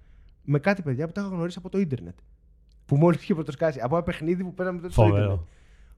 με 0.45 0.59
κάτι 0.59 0.83
παιδιά 0.83 1.07
που 1.07 1.13
τα 1.13 1.21
είχα 1.21 1.31
γνωρίσει 1.31 1.59
από 1.59 1.69
το 1.69 1.79
ίντερνετ. 1.79 2.15
Που 2.87 2.97
μόλις 2.97 3.23
είχε 3.23 3.35
πρωτοσκάσει. 3.35 3.81
Από 3.83 3.97
ένα 3.97 4.05
παιχνίδι 4.05 4.45
που 4.45 4.55
πέραμε 4.55 4.81
τότε 4.81 4.93
στο 4.93 5.07
ίντερνετ. 5.07 5.39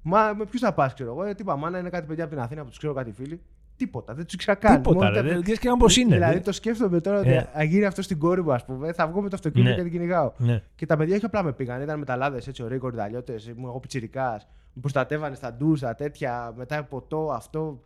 Μα 0.02 0.34
με 0.34 0.44
ποιους 0.46 0.60
θα 0.60 0.72
πας, 0.72 0.94
ξέρω 0.94 1.10
εγώ. 1.10 1.24
Ε, 1.24 1.34
τι 1.34 1.44
μάνα 1.44 1.78
είναι 1.78 1.90
κάτι 1.90 2.06
παιδιά 2.06 2.24
από 2.24 2.32
την 2.32 2.42
Αθήνα 2.42 2.62
που 2.62 2.68
τους 2.68 2.78
ξέρω 2.78 2.92
κάτι 2.92 3.12
φίλοι. 3.12 3.40
Τίποτα, 3.82 4.14
δεν 4.14 4.24
τους 4.24 4.34
ήξερα 4.34 4.56
καν. 4.56 4.82
Τίποτα, 4.82 5.10
ρε, 5.10 5.22
δεν 5.22 5.42
ξέρει 5.42 5.58
καν 5.58 5.78
πώς 5.78 5.96
είναι. 5.96 6.14
Δηλαδή 6.14 6.40
το 6.40 6.52
σκέφτομαι 6.52 7.00
τώρα 7.00 7.18
ότι 7.18 7.28
yeah. 7.40 7.46
αν 7.52 7.66
γίνει 7.66 7.84
αυτό 7.84 8.02
στην 8.02 8.18
κόρη 8.18 8.42
μου, 8.42 8.52
ας 8.52 8.64
πούμε, 8.64 8.92
θα 8.92 9.06
βγω 9.06 9.22
με 9.22 9.28
το 9.28 9.36
αυτοκίνητο 9.36 9.70
Ναι. 9.70 9.76
και 9.76 9.82
την 9.82 9.92
κυνηγάω. 9.92 10.32
Ναι. 10.36 10.62
Και 10.74 10.86
τα 10.86 10.96
παιδιά 10.96 11.16
όχι 11.16 11.24
απλά 11.24 11.42
με 11.42 11.52
πήγαν, 11.52 11.82
ήταν 11.82 11.98
μεταλλάδες 11.98 12.46
έτσι, 12.46 12.62
ωραίοι 12.62 12.78
κορυδαλιώτε, 12.78 13.38
ήμουν 13.56 13.68
εγώ 13.68 13.80
πιτσυρικά. 13.80 14.40
Με 14.72 14.80
προστατεύανε 14.80 15.34
στα 15.34 15.52
ντους, 15.52 15.78
στα 15.78 15.94
τέτοια, 15.94 16.52
μετά 16.56 16.84
ποτό, 16.84 17.30
αυτό. 17.32 17.80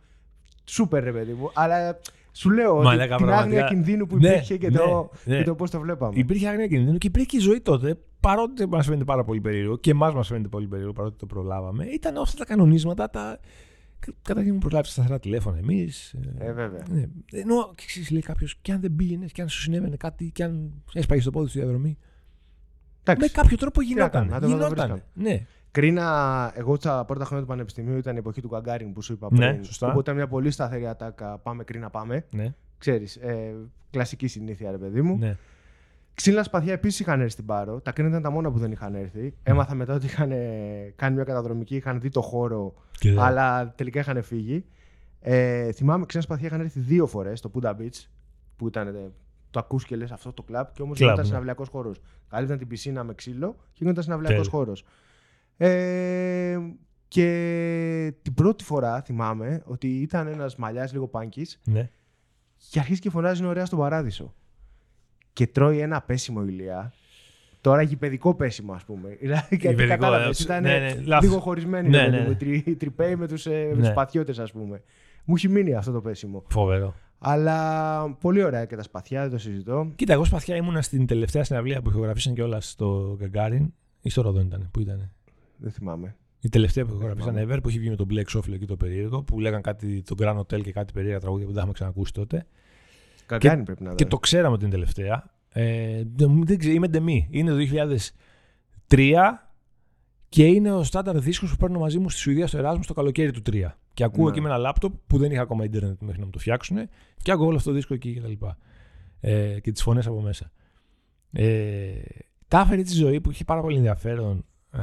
Σούπερ 0.65 1.03
ρε 1.03 1.11
παιδί 1.11 1.33
μου. 1.33 1.51
Αλλά 1.53 1.99
σου 2.31 2.49
λέω 2.49 2.73
Μα, 2.75 2.87
ότι 2.87 2.95
λέγα, 2.95 3.15
την 3.15 3.25
πραγματικά. 3.25 3.59
άγνοια 3.59 3.63
κινδύνου 3.63 4.07
που 4.07 4.17
Ναι, 4.17 4.29
υπήρχε 4.29 4.57
και, 4.57 4.69
ναι, 4.69 4.77
το, 4.77 5.09
ναι. 5.23 5.37
και 5.37 5.43
το 5.43 5.55
πώς 5.55 5.69
το 5.69 5.79
βλέπαμε. 5.79 6.13
Υπήρχε 6.15 6.47
άγνοια 6.47 6.67
κινδύνου 6.67 6.97
και 6.97 7.07
υπήρχε 7.07 7.27
και 7.27 7.37
η 7.37 7.39
ζωή 7.39 7.61
τότε. 7.61 7.97
Παρότι 8.19 8.67
μας 8.67 8.85
φαίνεται 8.85 9.03
πάρα 9.03 9.23
πολύ 9.23 9.41
περίεργο 9.41 9.77
και 9.77 9.91
εμάς 9.91 10.13
μας 10.13 10.27
φαίνεται 10.27 10.47
πολύ 10.47 10.67
περίεργο 10.67 10.93
παρότι 10.93 11.17
το 11.17 11.25
προλάβαμε, 11.25 11.85
ήταν 11.85 12.17
αυτά 12.17 12.37
τα 12.37 12.45
κανονίσματα. 12.45 13.09
Τα... 13.09 13.39
Καταρχήν 14.21 14.53
μου 14.53 14.59
προλάβει 14.59 14.87
σταθερά 14.87 15.19
τηλέφωνα 15.19 15.57
εμείς. 15.57 16.15
Ε, 16.37 16.51
βέβαια. 16.51 16.83
Ναι. 16.89 17.03
Ενώ 17.31 17.73
και 17.75 17.83
ξέρεις, 17.87 18.09
λέει 18.11 18.21
κάποιος, 18.21 18.55
και 18.61 18.71
αν 18.71 18.79
δεν 18.81 18.95
πήγαινες, 18.95 19.31
και 19.31 19.41
αν 19.41 19.49
σου 19.49 19.61
συνέβαινε 19.61 19.95
κάτι, 19.95 20.31
και 20.31 20.43
αν 20.43 20.71
έσπαγες 20.93 21.23
το 21.23 21.31
πόδι 21.31 21.49
στη 21.49 21.57
διαδρομή. 21.59 21.97
Εντάξει. 23.03 23.31
Με 23.35 23.41
κάποιο 23.41 23.57
τρόπο 23.57 23.81
να 23.81 23.87
γινόταν. 23.87 24.11
κάνουμε, 24.11 24.33
να 24.33 24.39
το 24.39 24.47
Γινόταν. 24.47 24.69
βρίσκαμε. 24.69 25.03
Ναι. 25.13 25.45
Κρίνα, 25.71 26.51
εγώ 26.55 26.75
στα 26.75 27.05
πρώτα 27.05 27.25
χρόνια 27.25 27.45
του 27.45 27.49
Πανεπιστημίου 27.51 27.97
ήταν 27.97 28.15
η 28.15 28.17
εποχή 28.17 28.41
του 28.41 28.47
Γκαγκάριν 28.47 28.93
που 28.93 29.01
σου 29.01 29.13
είπα 29.13 29.27
Ναι, 29.31 29.49
πριν. 29.51 29.63
σωστά. 29.63 29.85
Οπότε 29.87 29.99
ήταν 30.01 30.15
μια 30.15 30.27
πολύ 30.27 30.51
σταθερή 30.51 30.87
ατάκα. 30.87 31.37
Πάμε 31.37 31.63
κρίνα, 31.63 31.89
πάμε. 31.89 32.25
ναι. 32.31 32.53
Ξέρεις, 32.77 33.15
ε, 33.15 33.55
κλασική 33.91 34.27
συνήθεια, 34.27 34.71
ρε 34.71 34.77
παιδί 34.77 35.01
μου. 35.01 35.17
ναι. 35.17 35.37
Ξύλα 36.17 36.43
σπαθιά 36.43 36.73
επίσης 36.73 36.99
είχαν 36.99 37.19
έρθει 37.19 37.31
στην 37.31 37.45
Πάρο. 37.45 37.81
Τα 37.81 37.91
κρίνα 37.91 38.09
ήταν 38.09 38.21
τα 38.21 38.29
μόνα 38.29 38.51
που 38.51 38.57
δεν 38.59 38.71
είχαν 38.71 38.95
έρθει. 38.95 39.33
Έμαθα 39.43 39.75
μετά 39.75 39.93
ότι 39.93 40.05
είχαν 40.05 40.31
ε, 40.31 40.93
κάνει 40.95 41.15
μια 41.15 41.23
καταδρομική, 41.23 41.75
είχαν 41.75 41.99
δει 41.99 42.09
το 42.09 42.21
χώρο, 42.21 42.73
Και 42.99 43.09
δεν- 43.09 43.19
αλλά 43.19 43.73
τελικά 43.75 43.99
είχαν 43.99 44.23
φύγει. 44.23 44.65
Ε, 45.19 45.71
θυμάμαι 45.71 46.05
ξύλα 46.05 46.23
σπαθιά 46.23 46.47
είχαν 46.47 46.59
έρθει 46.61 46.79
δύο 46.79 47.07
φορές 47.07 47.39
στο 47.39 47.49
Πούντα 47.49 47.75
Beach, 47.79 48.05
που 48.55 48.67
ήταν. 48.67 48.87
ε, 48.87 49.11
το 49.49 49.59
ακούς 49.59 49.85
και 49.85 49.95
λες 49.95 50.11
αυτό 50.11 50.33
το 50.33 50.43
κλαμπ 50.43 50.65
και 50.73 50.81
όμως 50.81 50.97
Κλαμπ, 50.97 51.09
γινόταν 51.09 51.17
ναι. 51.23 51.25
συναυλιακός 51.29 51.67
χώρος. 51.69 52.01
Καλύπταν 52.29 52.57
την 52.57 52.67
πισίνα 52.67 53.03
με 53.03 53.13
ξύλο 53.13 53.55
και 53.73 53.79
γινόταν 53.83 54.03
συναυλιακός 54.03 54.37
Τέλεια. 54.49 54.51
χώρος. 54.51 54.85
Ε, 55.57 56.57
και 57.07 58.13
την 58.21 58.33
πρώτη 58.33 58.63
φορά 58.63 59.01
θυμάμαι 59.01 59.61
ότι 59.65 59.87
ήταν 60.01 60.27
ένας 60.27 60.55
μαλλιάς 60.55 60.93
λίγο 60.93 61.07
πάνκι 61.07 61.45
ναι. 61.63 61.89
και 62.69 62.79
αρχίζει 62.79 62.99
και 62.99 63.09
φωνάζει 63.09 63.39
είναι 63.39 63.49
ωραία 63.49 63.65
στον 63.65 63.79
παράδεισο. 63.79 64.33
Και 65.37 65.47
τρώει 65.47 65.79
ένα 65.79 66.01
πέσιμο 66.01 66.43
ηλιά. 66.43 66.93
Τώρα 67.61 67.81
γηπαιδικό 67.81 68.35
πέσιμο, 68.35 68.73
ας 68.73 68.83
πούμε. 68.83 69.09
Δηλαδή, 69.21 69.45
γιατί 69.49 69.67
Γηπαιδικό, 69.67 69.87
κατάλαβες, 69.87 70.39
ε, 70.39 70.43
ήταν 70.43 70.61
ναι, 70.63 70.77
ναι, 70.77 71.01
λάθος. 71.03 71.29
λίγο 71.29 71.39
χωρισμένοι. 71.41 71.89
Ναι, 71.89 72.01
Ναι, 72.01 72.17
ναι, 72.17 72.27
ναι. 72.27 72.35
Τρι, 72.35 72.61
τριπέοι 72.79 73.15
με 73.15 73.27
τους 73.27 73.45
ε, 73.45 73.73
Ναι. 73.75 73.85
σπαθιώτε, 73.85 74.41
ας 74.41 74.51
πούμε. 74.51 74.81
Μου 75.25 75.35
έχει 75.35 75.49
μείνει 75.49 75.73
αυτό 75.73 75.91
το 75.91 76.01
πέσιμο. 76.01 76.43
Φοβερό. 76.49 76.93
Αλλά 77.19 78.09
πολύ 78.21 78.43
ωραία 78.43 78.65
και 78.65 78.75
τα 78.75 78.83
σπαθιά, 78.83 79.21
δεν 79.21 79.31
το 79.31 79.37
συζητώ. 79.37 79.91
Κοίτα, 79.95 80.13
εγώ 80.13 80.25
σπαθιά 80.25 80.55
ήμουνα 80.55 80.81
στην 80.81 81.05
τελευταία 81.05 81.43
συναυλία 81.43 81.81
που 81.81 81.89
ηχογραφήσαν 81.89 82.33
κιόλας 82.33 82.69
στο 82.69 83.15
Γκαγκάριν 83.19 83.73
ή 84.01 84.09
στο 84.09 84.21
Ροδόν 84.21 84.45
ήταν. 84.45 84.69
Πού 84.71 84.79
ήταν. 84.79 85.11
Δεν 85.57 85.71
θυμάμαι. 85.71 86.15
Η 86.39 86.49
τελευταία 86.49 86.85
που 86.85 86.93
ηχογραφήσαν 86.93 87.33
θυμάμαι. 87.33 87.55
ever 87.55 87.59
που 87.63 87.69
είχε 87.69 87.79
βγει 87.79 87.89
με 87.89 87.95
τον 87.95 88.07
Blake 88.11 88.37
Shuffle 88.37 88.53
εκεί 88.53 88.65
το 88.65 88.75
περίεργο 88.75 89.23
που 89.23 89.39
λέγαν 89.39 89.61
κάτι 89.61 90.01
τον 90.01 90.17
Grand 90.21 90.37
Hotel 90.37 90.61
και 90.61 90.71
κάτι 90.71 90.93
περίεργα 90.93 91.19
τραγούδια 91.19 91.45
που 91.45 91.51
δεν 91.51 91.57
είχαμε 91.59 91.73
ξανακούσει 91.73 92.13
τότε. 92.13 92.45
Καγκάνι 93.27 93.63
πρέπει 93.63 93.83
να 93.83 93.89
δω. 93.89 93.95
Και 93.95 94.05
το 94.05 94.17
ξέραμε 94.17 94.53
ότι 94.53 94.63
είναι 94.65 94.73
τελευταία. 94.73 95.23
Ε, 95.49 96.03
δεν 96.15 96.45
δεν 96.45 96.57
ξέρω, 96.57 96.73
είμαι 96.73 96.87
ντεμή. 96.87 97.27
Είναι 97.31 97.51
το 97.51 97.57
2003 98.87 99.13
και 100.29 100.45
είναι 100.45 100.71
ο 100.71 100.83
στάνταρ 100.83 101.19
δίσκος 101.19 101.51
που 101.51 101.57
παίρνω 101.57 101.79
μαζί 101.79 101.99
μου 101.99 102.09
στη 102.09 102.19
Σουηδία 102.19 102.47
στο 102.47 102.57
Εράσμο 102.57 102.83
το 102.87 102.93
καλοκαίρι 102.93 103.31
του 103.31 103.41
3. 103.51 103.65
Και 103.93 104.03
ακούω 104.03 104.23
Ναι. 104.23 104.29
εκεί 104.29 104.41
με 104.41 104.47
ένα 104.47 104.57
λάπτοπ 104.57 104.93
που 105.07 105.17
δεν 105.17 105.31
είχα 105.31 105.41
ακόμα 105.41 105.63
ίντερνετ 105.63 106.01
μέχρι 106.01 106.19
να 106.19 106.25
μου 106.25 106.31
το 106.31 106.39
φτιάξουν 106.39 106.77
και 107.21 107.31
ακούω 107.31 107.45
όλο 107.47 107.55
αυτό 107.55 107.69
το 107.69 107.75
δίσκο 107.75 107.93
εκεί 107.93 108.13
και 108.13 108.21
τα 108.21 108.27
λοιπά. 108.27 108.57
Ε, 109.19 109.59
και 109.59 109.71
τις 109.71 109.81
φωνές 109.81 110.07
από 110.07 110.21
μέσα. 110.21 110.51
Ε, 111.31 111.91
τα 112.47 112.59
έφερε 112.59 112.81
έτσι 112.81 112.93
η 112.93 112.97
ζωή 112.97 113.21
που 113.21 113.31
είχε 113.31 113.43
πάρα 113.43 113.61
πολύ 113.61 113.75
ενδιαφέρον. 113.75 114.45
Ε, 114.71 114.79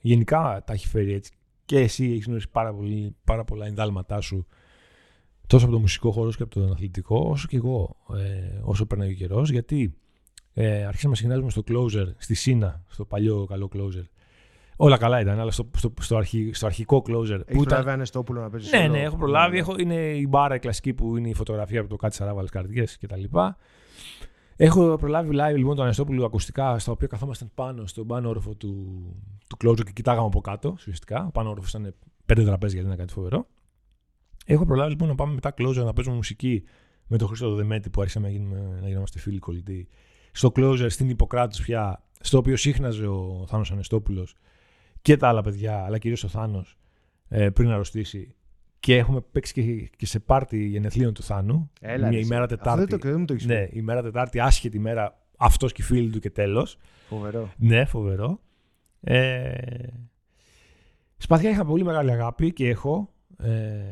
γενικά 0.00 0.62
τα 0.66 0.72
έχει 0.72 0.86
φέρει 0.86 1.12
έτσι 1.12 1.32
και 1.64 1.78
εσύ 1.78 2.04
έχεις 2.04 2.24
γνωρίσει 2.24 2.48
πάρα, 2.50 2.74
πολύ, 2.74 3.16
πάρα 3.24 3.44
πολλά 3.44 3.66
ενδάλματά 3.66 4.20
σου 4.20 4.46
τόσο 5.48 5.64
από 5.64 5.74
το 5.74 5.80
μουσικό 5.80 6.10
χώρο 6.10 6.30
και 6.30 6.42
από 6.42 6.54
τον 6.54 6.72
αθλητικό, 6.72 7.26
όσο 7.30 7.46
και 7.46 7.56
εγώ 7.56 7.96
ε, 8.14 8.60
όσο 8.62 8.86
περνάει 8.86 9.10
ο 9.10 9.14
καιρός. 9.14 9.50
Γιατί 9.50 9.94
ε, 10.54 10.84
αρχίσαμε 10.84 11.12
να 11.12 11.18
συχνάζουμε 11.18 11.50
στο 11.50 11.62
closer, 11.68 12.06
στη 12.16 12.34
Σίνα, 12.34 12.82
στο 12.88 13.04
παλιό 13.04 13.44
καλό 13.48 13.70
closer. 13.74 14.04
Όλα 14.76 14.96
καλά 14.96 15.20
ήταν, 15.20 15.40
αλλά 15.40 15.50
στο, 15.50 15.70
στο, 15.76 15.92
στο, 16.00 16.16
αρχι, 16.16 16.50
στο 16.52 16.66
αρχικό 16.66 17.02
closer. 17.06 17.40
Έχεις 17.46 17.64
προλάβει 17.64 17.90
Ανεστόπουλο 17.90 18.40
να 18.40 18.50
παίζεις. 18.50 18.72
Ναι, 18.72 18.88
ναι, 18.88 19.02
έχω 19.02 19.16
προλάβει. 19.16 19.52
Ναι. 19.54 19.58
Έχω, 19.58 19.74
είναι 19.78 19.94
η 19.94 20.26
μπάρα 20.28 20.54
η 20.54 20.58
κλασική 20.58 20.94
που 20.94 21.16
είναι 21.16 21.28
η 21.28 21.34
φωτογραφία 21.34 21.80
από 21.80 21.88
το 21.88 21.96
κάτι 21.96 22.14
σαράβαλε 22.14 22.48
καρδιές 22.48 22.98
κτλ. 22.98 23.22
Έχω 24.56 24.96
προλάβει 24.96 25.30
live 25.32 25.56
λοιπόν 25.56 25.74
τον 25.74 25.84
Ανεστόπουλο 25.84 26.24
ακουστικά, 26.24 26.78
στα 26.78 26.92
οποία 26.92 27.06
καθόμασταν 27.06 27.50
πάνω 27.54 27.86
στον 27.86 28.06
πάνω 28.06 28.28
όροφο 28.28 28.54
του, 28.54 29.02
του 29.48 29.56
closer 29.64 29.84
και 29.84 29.92
κοιτάγαμε 29.92 30.26
από 30.26 30.40
κάτω. 30.40 30.70
Ουσιαστικά. 30.74 31.26
Ο 31.26 31.30
πάνω 31.30 31.50
όροφος 31.50 31.70
ήταν 31.70 31.94
πέντε 32.26 32.44
τραπέζια 32.44 32.80
γιατί 32.80 32.94
ήταν 32.94 33.06
κάτι 33.06 33.12
φοβερό. 33.12 33.46
Έχω 34.50 34.66
προλάβει 34.66 34.90
λοιπόν 34.90 35.08
να 35.08 35.14
πάμε 35.14 35.34
μετά 35.34 35.54
closer 35.58 35.84
να 35.84 35.92
παίζουμε 35.92 36.16
μουσική 36.16 36.64
με 37.06 37.16
τον 37.16 37.28
Χρήστο 37.28 37.54
Δεμέτη 37.54 37.90
που 37.90 38.00
άρχισαμε 38.00 38.26
να, 38.26 38.32
γίνουμε, 38.32 38.78
να 38.80 38.88
γινόμαστε 38.88 39.18
φίλοι 39.18 39.38
κολλητοί. 39.38 39.88
Στο 40.32 40.52
closer 40.56 40.86
στην 40.88 41.08
Ιπποκράτους 41.08 41.60
πια, 41.60 42.02
στο 42.20 42.38
οποίο 42.38 42.56
σύχναζε 42.56 43.06
ο 43.06 43.44
Θάνος 43.48 43.72
Ανεστόπουλος 43.72 44.34
και 45.02 45.16
τα 45.16 45.28
άλλα 45.28 45.42
παιδιά, 45.42 45.84
αλλά 45.84 45.98
κυρίως 45.98 46.24
ο 46.24 46.28
Θάνος 46.28 46.78
ε, 47.28 47.50
πριν 47.50 47.70
αρρωστήσει. 47.70 48.34
Και 48.80 48.96
έχουμε 48.96 49.20
παίξει 49.20 49.52
και, 49.52 49.90
και 49.96 50.06
σε 50.06 50.18
πάρτι 50.18 50.64
γενεθλίων 50.66 51.14
του 51.14 51.22
Θάνου. 51.22 51.70
Έλα, 51.80 52.08
μια 52.08 52.18
ημέρα 52.18 52.46
Τετάρτη. 52.46 52.94
Αυτό 52.94 53.10
δεν 53.10 53.26
το, 53.26 53.36
το 53.36 53.44
Ναι, 53.46 53.68
ημέρα 53.70 54.02
Τετάρτη, 54.02 54.40
άσχετη 54.40 54.76
ημέρα, 54.76 55.26
αυτός 55.36 55.72
και 55.72 55.82
οι 55.82 55.84
φίλοι 55.84 56.10
του 56.10 56.18
και 56.18 56.30
τέλος. 56.30 56.78
Φοβερό. 57.08 57.50
Ναι, 57.56 57.84
φοβερό. 57.84 58.40
Ε, 59.00 59.52
Σπαθιά 61.16 61.50
είχα 61.50 61.64
πολύ 61.64 61.84
μεγάλη 61.84 62.10
αγάπη 62.10 62.52
και 62.52 62.68
έχω. 62.68 63.12
Ε, 63.36 63.82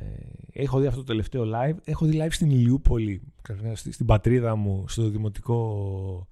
έχω 0.52 0.78
δει 0.80 0.86
αυτό 0.86 0.98
το 1.00 1.06
τελευταίο 1.06 1.44
live. 1.44 1.76
Έχω 1.84 2.06
δει 2.06 2.20
live 2.22 2.32
στην 2.32 2.50
Ηλιούπολη, 2.50 3.22
στην 3.74 4.06
πατρίδα 4.06 4.56
μου, 4.56 4.88
στο 4.88 5.08
δημοτικό 5.08 6.28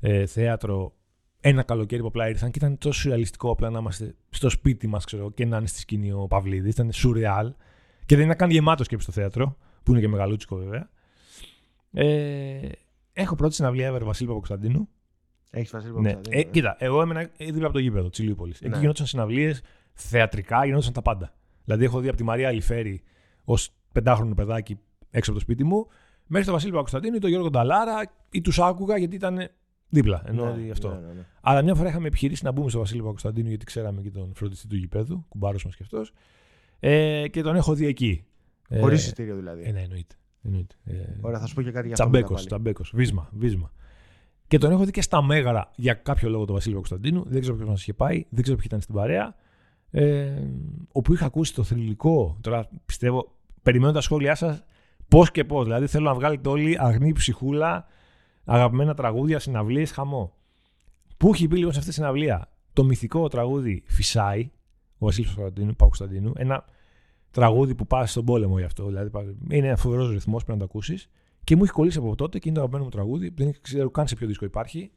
ε, 0.00 0.26
θέατρο. 0.26 0.92
Ένα 1.40 1.62
καλοκαίρι 1.62 2.00
που 2.02 2.08
απλά 2.08 2.28
ήρθαν 2.28 2.50
και 2.50 2.58
ήταν 2.58 2.78
τόσο 2.78 3.00
σουρεαλιστικό 3.00 3.50
απλά 3.50 3.70
να 3.70 3.78
είμαστε 3.78 4.14
στο 4.30 4.48
σπίτι 4.48 4.86
μας 4.86 5.04
και 5.34 5.46
να 5.46 5.56
είναι 5.56 5.66
στη 5.66 5.78
σκηνή 5.80 6.12
ο 6.12 6.26
Παυλίδης. 6.26 6.72
Ήταν 6.72 6.92
σουρεάλ. 6.92 7.52
Και 8.06 8.16
δεν 8.16 8.24
είναι 8.24 8.34
καν 8.34 8.50
γεμάτο 8.50 8.84
και 8.84 8.98
στο 8.98 9.12
θέατρο, 9.12 9.56
που 9.82 9.90
είναι 9.90 10.00
και 10.00 10.08
μεγαλούτσικο 10.08 10.56
βέβαια. 10.56 10.90
Ε, 11.92 12.68
έχω 13.12 13.34
πρώτη 13.34 13.54
συναυλία 13.54 13.92
Ever 13.94 14.02
Βασίλη 14.04 14.28
Παπακοσταντίνου. 14.28 14.88
Έχεις 15.50 15.70
Βασίλη 15.70 15.92
Ναι. 15.92 15.96
Παπακοσταντίνου. 15.96 16.40
Ε, 16.40 16.50
κοίτα, 16.50 16.76
εγώ 16.78 17.00
έμενα 17.02 17.30
δίπλα 17.38 17.64
από 17.64 17.72
το 17.72 17.78
γήπεδο 17.78 18.08
της 18.08 18.18
Ηλιούπολης. 18.18 18.60
Εκεί 18.60 18.68
Ναι. 18.68 18.78
γινόταν 18.78 19.06
συναυλίες 19.06 19.60
θεατρικά, 19.92 20.64
γινόταν 20.64 20.92
τα 20.92 21.02
πάντα. 21.02 21.32
Δηλαδή, 21.68 21.84
έχω 21.86 22.00
δει 22.00 22.08
από 22.08 22.16
τη 22.16 22.22
Μαρία 22.24 22.48
Αλιφέρη 22.48 23.02
ως 23.44 23.70
πεντάχρονο 23.92 24.34
παιδάκι 24.34 24.78
έξω 25.10 25.30
από 25.30 25.38
το 25.38 25.44
σπίτι 25.44 25.64
μου, 25.64 25.86
μέχρι 26.26 26.44
τον 26.44 26.54
Βασίλη 26.54 26.70
Παπακοσταντίνου 26.70 27.16
ή 27.16 27.18
τον 27.18 27.30
Γιώργο 27.30 27.50
Νταλάρα 27.50 28.02
ή 28.30 28.40
τους 28.40 28.58
άκουγα 28.58 28.96
γιατί 28.98 29.14
ήταν 29.16 29.48
δίπλα. 29.88 30.22
Ενώ 30.26 30.44
Ναι, 30.44 30.50
ότι 30.50 30.70
αυτό. 30.70 30.88
ναι, 30.88 30.94
ναι, 31.06 31.12
ναι. 31.12 31.24
Αλλά 31.40 31.62
μια 31.62 31.74
φορά 31.74 31.88
είχαμε 31.88 32.06
επιχειρήσει 32.06 32.44
να 32.44 32.50
μπούμε 32.52 32.70
στο 32.70 32.78
Βασίλη 32.78 33.00
Παπακοσταντίνου 33.00 33.48
γιατί 33.48 33.64
ξέραμε 33.64 34.02
και 34.02 34.10
τον 34.10 34.32
φροντιστή 34.34 34.66
του 34.66 34.76
γηπέδου, 34.76 35.24
κουμπάρος 35.28 35.64
μας 35.64 35.76
κι 35.76 35.82
αυτός. 35.82 36.12
Ε, 36.80 37.28
και 37.28 37.42
τον 37.42 37.56
έχω 37.56 37.74
δει 37.74 37.86
εκεί. 37.86 38.24
Χωρίς 38.80 39.00
Ε, 39.00 39.02
εισιτήριο 39.04 39.36
δηλαδή. 39.36 39.62
ε, 39.64 39.72
ναι, 39.72 39.80
εννοείται. 39.80 40.14
εννοείται. 40.44 40.74
Ε, 40.84 40.92
Ωραία, 41.20 41.38
θα 41.40 41.46
σου 41.46 41.54
πω 41.54 41.62
και 41.62 41.70
κάτι 41.70 41.86
για 41.86 41.96
αυτό. 41.98 42.10
Τσαμπέκος, 42.10 42.28
μετά 42.30 42.36
πάλι. 42.36 42.46
τσαμπέκος. 42.46 42.92
Βίσμα, 42.94 43.28
βίσμα. 43.32 43.72
Και 44.46 44.58
τον 44.58 44.70
έχω 44.70 44.84
δει 44.84 44.90
και 44.90 45.02
στα 45.02 45.22
Μέγαρα 45.22 45.70
για 45.76 45.94
κάποιο 45.94 46.28
λόγο 46.28 46.44
τον 46.44 46.54
Βασίλη 46.54 46.74
Κωνσταντίνου. 46.74 47.24
Δεν 47.26 47.40
ξέρω 47.40 47.56
ποιος 47.56 47.68
μας 47.68 47.80
είχε 47.82 47.92
πάει, 47.92 48.26
δεν 48.30 48.42
ξέρω 48.42 48.56
ποιοι 48.56 48.66
ήταν 48.68 48.80
στην 48.80 48.94
παρέα. 48.94 49.34
Ε, 49.90 50.42
όπου 50.92 51.12
είχα 51.12 51.26
ακούσει 51.26 51.54
το 51.54 51.62
θρηλυκό. 51.62 52.36
Τώρα 52.40 52.68
πιστεύω, 52.86 53.32
περιμένω 53.62 53.92
τα 53.92 54.00
σχόλιά 54.00 54.34
σας 54.34 54.62
πώς 55.08 55.30
και 55.30 55.44
πώς. 55.44 55.64
Δηλαδή 55.64 55.86
θέλω 55.86 56.04
να 56.04 56.14
βγάλετε 56.14 56.48
όλοι 56.48 56.76
αγνή 56.80 57.12
ψυχούλα, 57.12 57.86
αγαπημένα 58.44 58.94
τραγούδια, 58.94 59.38
συναυλίες, 59.38 59.90
χαμό. 59.90 60.32
Πού 61.16 61.32
έχει 61.32 61.48
πει 61.48 61.56
λίγο 61.56 61.72
σε 61.72 61.78
αυτή 61.78 61.90
τη 61.90 61.96
συναυλία; 61.96 62.48
Το 62.72 62.84
μυθικό 62.84 63.28
τραγούδι 63.28 63.82
Φυσάει, 63.86 64.50
ο 64.98 65.06
Βασίλης 65.06 65.34
Κωνσταντίνου, 65.34 65.70
Παπακοσταντίνου, 65.70 66.32
ένα 66.36 66.64
τραγούδι 67.30 67.74
που 67.74 67.86
πας 67.86 68.10
στον 68.10 68.24
πόλεμο 68.24 68.58
γι' 68.58 68.64
αυτό. 68.64 68.86
Δηλαδή, 68.86 69.10
είναι 69.50 69.66
ένα 69.66 69.76
φοβερός 69.76 70.10
ρυθμός, 70.10 70.44
πρέπει 70.44 70.58
να 70.58 70.66
το 70.66 70.70
ακούσεις. 70.74 71.08
Και 71.44 71.56
μου 71.56 71.62
έχει 71.64 71.72
κολλήσει 71.72 71.98
από 71.98 72.14
τότε 72.14 72.38
και 72.38 72.48
είναι 72.48 72.58
το 72.58 72.60
αγαπημένο 72.60 72.84
μου 72.84 72.96
τραγούδι. 72.96 73.32
Δεν 73.36 73.54
ξέρω 73.60 73.90
καν 73.90 74.06
σε 74.06 74.14
ποιο 74.14 74.26
δίσκο 74.26 74.44
υπάρχει. 74.44 74.90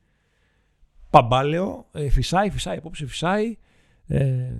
Παμπάλαιο, 1.10 1.86
ε, 1.91 2.10
φυσάει, 2.10 2.49
φυσάει, 2.49 2.77
απόψε 2.77 3.08
φυσάει. 3.08 3.58
Ε, 4.08 4.54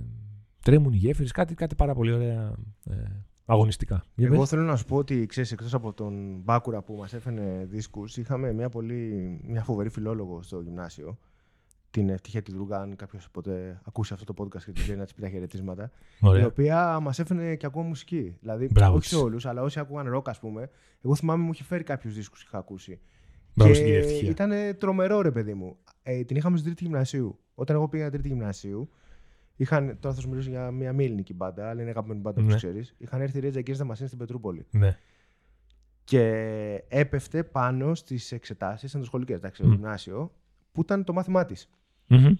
τρέμουν 0.64 0.94
οι 0.94 0.98
γέφυρες, 0.98 1.32
κάτι, 1.32 1.54
κάτι 1.54 1.76
πάρα 1.76 1.94
πολύ 1.94 2.12
ωραία 2.12 2.56
ε, 2.90 2.96
αγωνιστικά. 3.46 4.04
Για 4.16 4.28
Εγώ 4.28 4.40
πες. 4.40 4.50
θέλω 4.50 4.62
να 4.62 4.76
σου 4.76 4.86
πω 4.86 4.96
ότι 4.96 5.26
ξέρεις, 5.26 5.52
εκτός 5.52 5.74
από 5.74 5.94
τον 5.94 6.42
Μπάκουρα 6.44 6.82
που 6.82 6.96
μας 6.96 7.14
έφερε 7.14 7.66
δίσκους, 7.70 8.18
είχαμε 8.18 8.54
μια, 8.54 8.70
πολύ, 8.70 9.40
μια 9.48 9.64
φοβερή 9.64 9.90
φιλόλογο 9.90 10.42
στο 10.42 10.60
γυμνάσιο. 10.62 11.18
Την 11.92 12.10
Ευτυχία 12.10 12.42
τη 12.42 12.52
Δρούγα, 12.52 12.78
αν 12.80 12.96
κάποιος 12.96 13.30
ποτέ 13.32 13.82
ακούσει 13.86 14.14
αυτό 14.14 14.34
το 14.34 14.44
podcast 14.44 14.64
και 14.64 14.72
την 14.72 14.84
ξέρει 14.84 14.98
να 14.98 15.04
της 15.04 15.14
πει 15.14 15.22
τα 15.22 15.30
χαιρετίσματα. 15.30 15.92
Η 16.22 16.28
Ωραία. 16.28 16.46
οποία 16.46 17.00
μας 17.00 17.20
έφερε 17.20 17.56
και 17.56 17.66
ακόμα 17.66 17.88
μουσική. 17.88 18.38
Δηλαδή, 18.42 18.68
Μπράβο 18.72 18.92
όχι 18.96 19.02
της. 19.02 19.18
σε 19.18 19.24
όλους, 19.24 19.46
αλλά 19.46 19.62
όσοι 19.62 19.80
ακούγαν 19.80 20.08
ροκ, 20.10 20.30
ας 20.30 20.40
πούμε. 20.40 20.70
Εγώ 21.02 21.16
θυμάμαι 21.16 21.44
μου 21.44 21.52
είχε 21.54 21.64
φέρει 21.64 21.84
κάποιους 21.84 22.14
δίσκους 22.14 22.40
που 22.40 22.46
είχα 22.48 22.58
ακούσει. 22.58 23.00
Μπράβο 23.54 23.72
και 23.72 23.78
στην 23.78 23.90
κυρία 23.92 24.04
Ευτυχία. 24.04 24.30
ήταν 24.30 24.52
τρομερό, 24.78 25.22
ρε 25.22 25.32
παιδί 25.32 25.54
μου. 25.54 25.78
Ε, 26.04 26.24
την 26.24 26.36
είχαμε 26.36 26.58
στην 26.58 26.70
τρίτη 26.70 26.84
γυμνασίου. 26.84 27.40
Όταν 27.56 27.76
εγώ 27.76 27.88
πήγα 27.88 28.10
τρίτη 28.10 28.28
γυμνασίου, 28.28 28.90
είχαν, 29.62 29.98
τώρα 30.00 30.16
θα 30.16 30.22
σου 30.22 30.30
μιλήσω 30.30 30.50
για 30.50 30.72
μια 30.72 30.94
μη 30.94 31.04
ελληνική 31.06 31.34
μπάντα, 31.34 31.70
αλλά 31.70 31.82
είναι 31.82 31.90
αγαπημένη 31.90 32.20
μπάντα 32.20 32.42
που 32.42 32.48
Ναι. 32.48 32.56
ξέρεις. 32.56 32.96
Είχαν 32.98 33.22
έρθει 33.22 33.38
η 33.38 33.52
Rage 33.54 33.58
Against 33.58 33.78
the 33.78 33.88
Machine 33.88 34.06
στην 34.06 34.18
Πετρούπολη. 34.18 34.66
Ναι. 34.72 34.98
Και 36.04 36.24
έπεφτε 36.88 37.44
πάνω 37.44 37.96
στις 37.96 38.32
εξετάσεις, 38.32 38.90
ήταν 38.90 39.02
το 39.02 39.08
σχολικέ, 39.08 39.34
εντάξει, 39.34 39.62
το 39.62 39.68
Μμ. 39.68 39.72
γυμνάσιο, 39.72 40.32
που 40.72 40.82
ήταν 40.82 41.04
το 41.04 41.14
μάθημά 41.14 41.46
της. 41.46 41.70
Μμμ. 42.08 42.34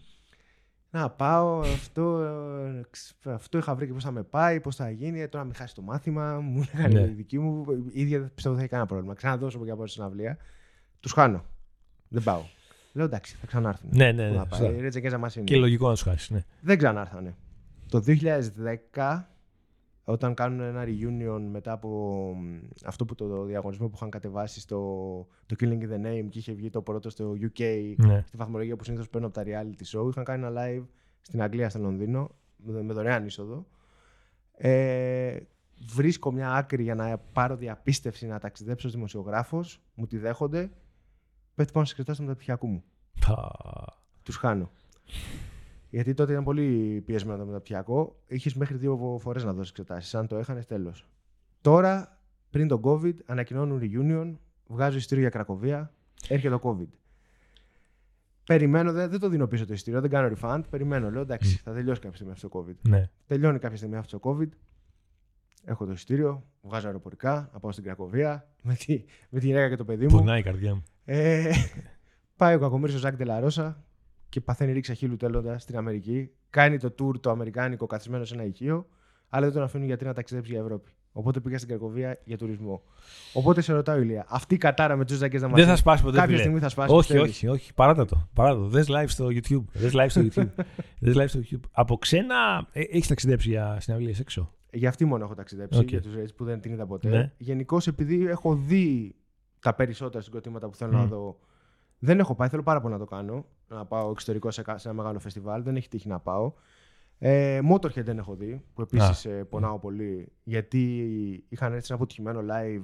Να 0.94 1.10
πάω, 1.10 1.60
αυτό, 1.60 2.18
ε, 2.22 2.82
ξ- 2.90 3.28
αυτό 3.28 3.58
είχα 3.58 3.76
βρει 3.76 3.86
και 3.88 3.94
πώς 3.94 4.04
θα 4.04 4.12
με 4.12 4.24
πάει, 4.24 4.60
πώς 4.62 4.76
θα 4.76 4.90
γίνει. 4.90 5.20
ε, 5.22 5.28
Τώρα 5.28 5.44
μην 5.44 5.54
χάσει 5.56 5.76
το 5.76 5.82
μάθημα. 5.82 6.40
Μου 6.40 6.64
λέγανε 6.76 7.00
Ναι. 7.00 7.08
οι 7.08 7.14
δικοί 7.14 7.40
μου. 7.40 7.66
Η 7.94 8.02
ίδια 8.02 8.20
δεν 8.20 8.32
πιστεύω 8.36 8.56
δεν 8.56 8.56
θα 8.56 8.60
έχει 8.60 8.68
κανένα 8.70 8.88
πρόβλημα. 8.88 9.14
Ξαναδώσω 9.14 9.56
από 9.58 9.66
εκεί 9.66 9.74
από 9.74 9.88
στην 9.88 10.04
αυλία. 10.04 10.38
Τους 11.00 11.12
χάνω. 11.12 11.46
Δεν 12.08 12.24
πάω. 12.24 12.42
Λέω 12.94 13.06
εντάξει, 13.06 13.36
θα 13.36 13.48
ξανάρθουν. 13.48 13.90
Ναι, 13.94 14.12
ναι, 14.12 14.26
Πού 14.28 14.32
ναι. 14.32 14.38
να 14.38 14.46
πάει, 14.46 14.60
σωστά. 14.60 14.76
η 14.76 14.82
Ρέτζα 14.82 15.00
Γκέζα 15.00 15.18
μας 15.18 15.36
είναι. 15.36 15.46
Και 15.46 15.56
λογικό 15.58 15.88
να 15.88 15.94
τους 15.94 16.02
χάσεις. 16.02 16.30
Ναι. 16.30 16.44
Δεν 16.62 16.78
ξανάρθανε. 16.78 17.36
Το 17.90 18.04
2010, 18.94 19.26
όταν 20.04 20.34
κάνουν 20.34 20.60
ένα 20.60 20.84
reunion 20.86 21.42
μετά 21.52 21.72
από 21.72 21.90
μ, 22.38 22.60
αυτό 22.86 23.06
που 23.06 23.16
το 23.16 23.44
διαγωνισμό 23.44 23.88
που 23.88 23.94
είχαν 23.96 24.10
κατεβάσει 24.10 24.60
στο 24.60 24.78
το 25.46 25.56
Killing 25.60 25.82
in 25.82 25.90
the 25.92 26.06
Name 26.06 26.26
και 26.30 26.38
είχε 26.40 26.54
βγει 26.54 26.70
το 26.70 26.82
πρώτο 26.82 27.10
στο 27.10 27.34
UK 27.42 27.94
Ναι. 27.98 28.24
στη 28.28 28.38
βαθμολογία 28.38 28.76
που 28.76 28.84
συνήθως 28.84 29.10
παίρνω 29.10 29.28
από 29.28 29.36
τα 29.36 29.44
reality 29.46 30.00
show. 30.00 30.10
Είχαν 30.10 30.24
κάνει 30.24 30.46
ένα 30.46 30.62
live 30.62 30.84
στην 31.22 31.42
Αγγλία, 31.42 31.70
στο 31.70 31.80
Λονδίνο, 31.80 32.30
με 32.58 32.82
με 32.84 32.94
δωρεάν 32.94 33.26
είσοδο. 33.26 33.66
Ε, 34.54 35.38
βρίσκω 35.96 36.32
μια 36.32 36.52
άκρη 36.54 36.84
για 36.84 36.96
να 36.96 37.18
πάρω 37.18 37.56
διαπίστευση 37.56 38.26
να 38.28 38.40
ταξιδέψω 38.40 38.88
ως 38.88 38.94
δημοσιογράφος. 38.94 39.82
Μου 39.94 40.08
τη 40.08 40.18
δέχονται. 40.18 40.72
Πέφτει 41.56 41.72
πάνω 41.72 41.86
στις 41.86 41.98
εξετάσεις 41.98 42.18
του 42.18 42.24
μεταπτυχιακού 42.24 42.68
μου. 42.68 42.84
Πα. 43.26 43.52
Τους 44.24 44.36
χάνω. 44.36 44.72
Γιατί 45.90 46.14
τότε 46.14 46.32
ήταν 46.32 46.44
πολύ 46.44 47.02
πιεσμένο 47.06 47.38
το 47.38 47.46
μεταπτυχιακό. 47.46 48.22
Είχες 48.28 48.54
μέχρι 48.54 48.78
δύο 48.78 49.18
φορές 49.22 49.44
να 49.44 49.54
δώσεις 49.54 49.70
εξετάσεις. 49.70 50.16
Αν 50.16 50.28
το 50.28 50.38
έχανες, 50.38 50.66
τέλος. 50.66 51.08
Τώρα, 51.62 52.20
πριν 52.50 52.68
τον 52.68 52.82
COVID, 52.84 53.16
ανακοινώνουν 53.26 53.80
reunion, 53.84 54.38
βγάζω 54.68 54.98
ειστήριο 54.98 55.22
για 55.22 55.32
Κρακοβία, 55.32 55.94
έρχεται 56.28 56.58
το 56.58 56.62
COVID. 56.64 56.88
Περιμένω, 58.46 58.92
δεν, 58.92 59.10
δεν 59.10 59.20
το 59.20 59.30
δίνω 59.30 59.48
πίσω 59.48 59.66
το 59.66 59.74
ειστήριο, 59.74 60.02
δεν 60.02 60.10
κάνω 60.10 60.36
refund. 60.40 60.62
Περιμένω, 60.70 61.12
λέω 61.12 61.22
εντάξει, 61.22 61.58
θα 61.64 61.74
τελειώσει 61.74 62.00
κάποια 62.00 62.16
στιγμή 62.16 62.34
αυτό 62.34 62.50
το 62.50 62.66
COVID. 62.68 62.90
Ναι. 62.90 63.10
Τελειώνει 63.28 63.60
κάποια 63.60 63.78
στιγμή 63.78 63.96
αυτό 63.96 64.20
το 64.20 64.30
COVID. 64.30 64.50
Έχω 65.66 65.86
το 65.86 65.92
εισιτήριο, 65.92 66.44
βγάζω 66.62 66.88
αεροπορικά, 66.88 67.50
να 67.54 67.60
πάω 67.60 67.72
στην 67.72 67.84
Κρακοβία 67.84 68.48
με 68.62 68.76
τη, 68.76 69.04
με 69.30 69.40
τη 69.40 69.46
γυναίκα 69.46 69.70
και 69.70 69.76
το 69.76 69.86
παιδί 69.86 70.06
μου. 70.06 70.18
Πονάει 70.18 70.40
η 70.40 70.44
καρδιά 70.44 70.76
μου. 70.76 70.84
Ε, 71.06 71.52
πάει 72.36 72.56
ο 72.56 72.60
κακομοίρης 72.60 72.96
ο 72.96 72.98
Zack 72.98 73.16
de 73.16 73.31
la 73.31 73.46
Rocha 73.46 73.84
και 74.30 74.42
παθαίνει 74.42 74.72
ρήξη 74.72 74.94
αχίλλειου 74.94 75.18
τένοντα 75.18 75.62
στην 75.62 75.78
Αμερική. 75.78 76.32
Κάνει 76.50 76.78
το 76.78 76.96
tour 77.00 77.20
το 77.20 77.30
αμερικάνικο 77.30 77.86
καθισμένο 77.86 78.26
σε 78.26 78.34
ένα 78.34 78.44
ηχείο, 78.44 78.88
αλλά 79.30 79.46
δεν 79.46 79.54
τον 79.54 79.64
αφήνουν 79.64 79.88
γιατί 79.88 80.06
να 80.06 80.14
ταξιδέψει 80.14 80.52
για 80.52 80.62
Ευρώπη. 80.62 80.92
Οπότε 81.12 81.40
πήγα 81.40 81.58
στην 81.58 81.70
Κρακοβία 81.70 82.20
για 82.24 82.38
τουρισμό. 82.38 82.84
Οπότε 83.34 83.62
σε 83.62 83.74
ρωτάω, 83.74 84.00
Ηλία, 84.00 84.26
αυτή 84.30 84.54
η 84.56 84.58
κατάρα 84.58 84.96
με 84.96 85.06
τους 85.06 85.18
Ζακές 85.18 85.42
να 85.42 85.48
Δεν 85.48 85.66
θα 85.66 85.76
σπάσει 85.76 86.04
ποτέ. 86.04 86.16
Κάποια 86.16 86.30
φίλε. 86.30 86.42
στιγμή 86.42 86.60
θα 86.60 86.70
σπάσει. 86.70 86.94
Όχι, 86.94 87.08
πιστεύεις; 87.08 87.32
όχι, 87.32 87.48
όχι. 87.48 87.74
Παράτα 87.74 88.06
το. 88.06 88.28
Παράτα 88.34 88.60
το. 88.60 88.68
Δες 88.68 88.88
live 88.90 89.08
στο 89.08 89.28
YouTube. 89.28 89.64
Δες 89.72 89.92
live 89.96 90.06
στο 90.08 90.22
YouTube. 90.22 90.64
Δες 91.00 91.16
live 91.18 91.28
στο 91.28 91.40
YouTube. 91.40 91.70
Από 91.72 91.98
ξένα 91.98 92.68
ε, 92.72 92.82
έχεις 92.82 93.08
ταξιδέψει 93.08 93.50
για 93.50 93.78
συναυλίες 93.80 94.20
έξω; 94.20 94.54
Για 94.72 94.90
αυτή 94.90 95.06
μόνο 95.06 95.24
έχω 95.24 95.34
ταξιδέψει, 95.34 95.80
Οκ. 95.80 95.90
για 95.90 96.02
τους 96.02 96.14
Rage 96.16 96.36
που 96.36 96.44
δεν 96.44 96.62
την 96.62 96.72
είδα 96.72 96.86
ποτέ. 96.86 97.10
Ναι. 97.10 97.32
Γενικώς, 97.38 97.88
επειδή 97.88 98.28
έχω 98.28 98.56
δει 98.56 99.16
τα 99.62 99.74
περισσότερα 99.76 100.24
συγκροτήματα 100.24 100.70
που 100.70 100.76
θέλω 100.76 100.92
να 100.92 101.04
Μμ. 101.04 101.08
δω, 101.08 101.40
δεν 102.00 102.20
έχω 102.20 102.36
πάει. 102.36 102.48
Θέλω 102.50 102.64
πάρα 102.64 102.82
πολύ 102.82 102.94
να 102.94 103.00
το 103.00 103.06
κάνω. 103.06 103.46
Να 103.68 103.86
πάω 103.86 104.10
εξωτερικό 104.12 104.52
σε, 104.52 104.62
κα- 104.62 104.78
σε 104.78 104.88
ένα 104.88 104.98
μεγάλο 104.98 105.20
φεστιβάλ. 105.20 105.64
Δεν 105.64 105.76
έχει 105.76 105.88
τύχει 105.90 106.08
να 106.08 106.20
πάω. 106.20 106.54
Ε, 107.24 107.60
Motorhead 107.72 108.04
δεν 108.04 108.18
έχω 108.18 108.36
δει, 108.36 108.64
που 108.74 108.82
επίσης 108.82 109.26
ε, 109.26 109.44
πονάω 109.44 109.80
πολύ, 109.80 110.32
γιατί 110.44 110.80
είχαν 111.50 111.74
έτσι 111.74 111.88
ένα 111.94 111.96
αποτυχημένο 111.96 112.42
live 112.52 112.84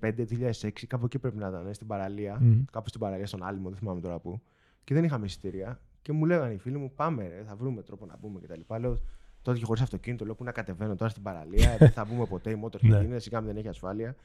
2005-2006, 0.00 0.70
κάπου 0.86 1.04
εκεί 1.04 1.18
πρέπει 1.18 1.36
να 1.36 1.48
ήταν, 1.48 1.66
ε, 1.66 1.72
στην 1.72 1.86
παραλία. 1.86 2.40
Mm. 2.42 2.64
Κάπου 2.72 2.88
στην 2.88 3.00
παραλία, 3.00 3.26
στον 3.26 3.44
Άλυμο, 3.44 3.68
δεν 3.68 3.78
θυμάμαι 3.78 4.00
τώρα 4.00 4.18
πού. 4.18 4.40
Και 4.84 4.94
δεν 4.94 5.04
είχαμε 5.04 5.24
εισιτήρια. 5.24 5.80
Και 6.02 6.12
μου 6.12 6.24
λέγανε 6.24 6.52
οι 6.52 6.58
φίλοι 6.58 6.78
μου, 6.78 6.92
πάμε, 6.94 7.28
ρε, 7.28 7.42
θα 7.46 7.56
βρούμε 7.56 7.82
τρόπο 7.82 8.06
να 8.06 8.16
μπούμε 8.20 8.40
κτλ. 8.40 8.74
Λέω, 8.80 8.98
τότε 9.42 9.58
και 9.58 9.64
χωρίς 9.64 9.82
αυτοκίνητο, 9.82 10.24
λέω 10.24 10.34
που 10.34 10.44
να 10.44 10.52
κατεβαίνω 10.52 10.94
τώρα 10.94 11.10
στην 11.10 11.22
παραλία, 11.22 11.76
δεν 11.78 11.90
θα 11.90 12.04
μπούμε 12.04 12.26
ποτέ. 12.26 12.50
Η 12.50 12.60
Motorhead 12.64 12.80
ναι. 12.88 12.96
είναι, 12.98 13.18
σιγά 13.18 13.42
δεν 13.42 13.56
έχει 13.56 13.68
ασφάλεια. 13.68 14.16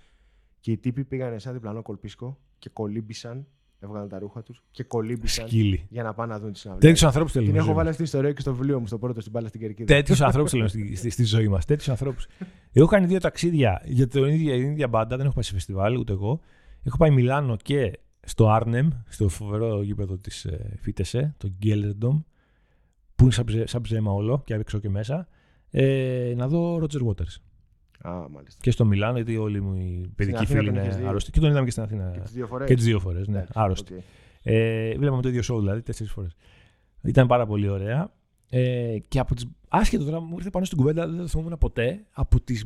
Και 0.67 0.73
οι 0.73 0.77
τύποι 0.77 1.03
πήγαν 1.03 1.39
σε 1.39 1.47
ένα 1.47 1.57
διπλανό 1.57 1.81
κολπίσκο 1.81 2.37
και 2.59 2.69
κολύμπησαν 2.73 3.47
έβγαλαν 3.79 4.09
τα 4.09 4.19
ρούχα 4.19 4.43
τους 4.43 4.63
και 4.71 4.83
κολύμπησαν 4.83 5.47
Σκύλι. 5.47 5.87
για 5.89 6.03
να 6.03 6.13
πάνε 6.13 6.33
να 6.33 6.39
δουν 6.39 6.51
τη 6.51 6.59
συναυλία. 6.59 6.89
Τέτοιους 6.89 7.03
ανθρώπους 7.03 7.31
θέλουμε. 7.31 7.51
Την 7.51 7.61
έχω 7.61 7.73
βάλει 7.73 7.89
αυτή 7.89 8.01
τη 8.01 8.07
ιστορία 8.07 8.33
και 8.33 8.41
στο 8.41 8.53
βιβλίο 8.53 8.79
μου, 8.79 8.87
στο 8.87 8.97
πρώτο 8.97 9.19
στην 9.19 9.31
μπάλα 9.31 9.47
στην 9.47 9.59
Κερκίδα. 9.59 9.93
Τέτοιους 9.93 10.21
ανθρώπους 10.21 10.51
θέλουμε 10.51 10.69
στη, 10.69 10.95
στη, 10.95 11.09
στη, 11.09 11.23
ζωή 11.23 11.47
μας. 11.47 11.65
Τέτοιους 11.65 11.89
ανθρώπους. 11.89 12.27
έχω 12.71 12.87
κάνει 12.87 13.05
δύο 13.05 13.19
ταξίδια 13.19 13.81
για 13.85 14.07
την 14.07 14.23
ίδια, 14.23 14.55
ίδια 14.55 14.87
μπάντα, 14.87 15.17
δεν 15.17 15.25
έχω 15.25 15.35
πάει 15.35 15.43
σε 15.43 15.53
φεστιβάλ 15.53 15.95
ούτε 15.95 16.13
εγώ. 16.13 16.39
Έχω 16.83 16.97
πάει 16.97 17.11
Μιλάνο 17.11 17.55
και 17.55 17.99
στο 18.19 18.49
Άρνεμ, 18.49 18.89
στο 19.07 19.29
φοβερό 19.29 19.81
γήπεδο 19.81 20.17
της 20.17 20.45
ε, 20.45 20.77
Φίτεσε, 20.81 21.35
το 21.37 21.47
Γκέλερντομ, 21.47 22.21
που 23.15 23.23
είναι 23.23 23.31
σαν, 23.31 23.45
σαν 23.63 23.81
ψέμα 23.81 24.11
όλο 24.11 24.41
και 24.45 24.53
έξω 24.53 24.79
και 24.79 24.89
μέσα, 24.89 25.27
ε, 25.69 26.33
να 26.35 26.47
δω 26.47 26.81
Roger 26.81 27.07
Waters. 27.07 27.46
Α, 28.01 28.29
μάλιστα. 28.29 28.59
Και 28.61 28.71
στο 28.71 28.85
Μιλάνο, 28.85 29.15
γιατί 29.15 29.37
όλοι 29.37 29.61
μου 29.61 29.75
οι 29.75 30.11
παιδικοί 30.15 30.45
φίλοι 30.45 30.69
είναι 30.69 31.03
άρρωστοι. 31.07 31.31
Και 31.31 31.39
τον 31.39 31.49
είδαμε 31.49 31.65
και 31.65 31.71
στην 31.71 31.83
Αθήνα. 31.83 32.11
Και 32.13 32.19
τις 32.19 32.31
δύο 32.31 32.47
φορές. 32.47 32.67
Και 32.67 32.75
τις 32.75 32.85
δύο 32.85 32.99
φορές, 32.99 33.27
ναι. 33.27 33.45
Άρρωστοι. 33.53 33.95
Okay. 33.97 34.03
Ε, 34.43 34.97
βλέπαμε 34.97 35.21
το 35.21 35.29
ίδιο 35.29 35.41
show 35.41 35.59
δηλαδή, 35.59 35.81
τέσσερις 35.81 36.11
φορές. 36.11 36.35
Ήταν 37.03 37.27
πάρα 37.27 37.45
πολύ 37.45 37.69
ωραία. 37.69 38.11
Ε, 38.49 38.97
και 39.07 39.19
από 39.19 39.35
τις... 39.35 39.45
άσχετο 39.67 40.03
τώρα 40.03 40.19
μου 40.19 40.35
ήρθε 40.37 40.49
πάνω 40.49 40.65
στην 40.65 40.77
κουβέντα, 40.77 41.07
δεν 41.07 41.17
το 41.17 41.27
θυμόμουν 41.27 41.57
ποτέ, 41.57 42.05
από, 42.11 42.39
τις... 42.41 42.65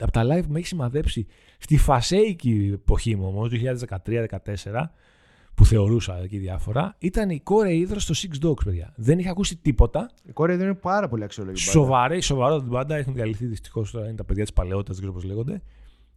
από 0.00 0.10
τα 0.10 0.22
live 0.22 0.42
που 0.46 0.52
με 0.52 0.58
έχει 0.58 0.66
σημαδέψει 0.66 1.26
στη 1.58 1.76
φασέικη 1.76 2.70
εποχή 2.74 3.16
μου 3.16 3.26
όμως, 3.26 3.50
2013-2014, 4.04 4.26
που 5.58 5.64
θεωρούσα 5.66 6.18
εκεί 6.22 6.38
διάφορα, 6.38 6.94
ήταν 6.98 7.30
η 7.30 7.40
κόρε 7.40 7.74
Ήδρο 7.74 7.98
στο 7.98 8.14
Six 8.16 8.46
Dogs, 8.46 8.64
παιδιά. 8.64 8.92
Δεν 8.96 9.18
είχα 9.18 9.30
ακούσει 9.30 9.56
τίποτα. 9.56 10.10
Η 10.24 10.32
κόρε 10.32 10.52
Ήδρο 10.52 10.64
είναι 10.64 10.74
πάρα 10.74 11.08
πολύ 11.08 11.24
αξιόλογη. 11.24 11.56
Σοβαρή, 11.56 12.20
σοβαρότατη 12.20 12.62
την 12.62 12.72
πάντα. 12.72 12.96
Έχουν 12.96 13.14
διαλυθεί 13.14 13.46
δυστυχώς 13.46 13.90
τώρα 13.90 14.06
είναι 14.06 14.16
τα 14.16 14.24
παιδιά 14.24 14.42
της 14.42 14.52
παλαιότητας, 14.52 14.96
δεν 14.96 15.04
ξέρω 15.04 15.12
πώς 15.12 15.24
λέγονται. 15.24 15.62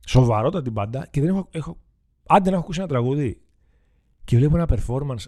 Σοβαρότατη 0.08 0.64
την 0.64 0.74
πάντα 0.74 1.08
και 1.12 1.22
δεν 1.22 1.30
έχω, 1.30 1.48
έχω. 1.52 1.78
Άντε 2.28 2.50
να 2.50 2.56
έχω 2.56 2.64
ακούσει 2.64 2.80
ένα 2.80 2.90
τραγούδι 2.90 3.42
και 4.24 4.38
βλέπω 4.38 4.56
ένα 4.56 4.68
performance 4.70 5.26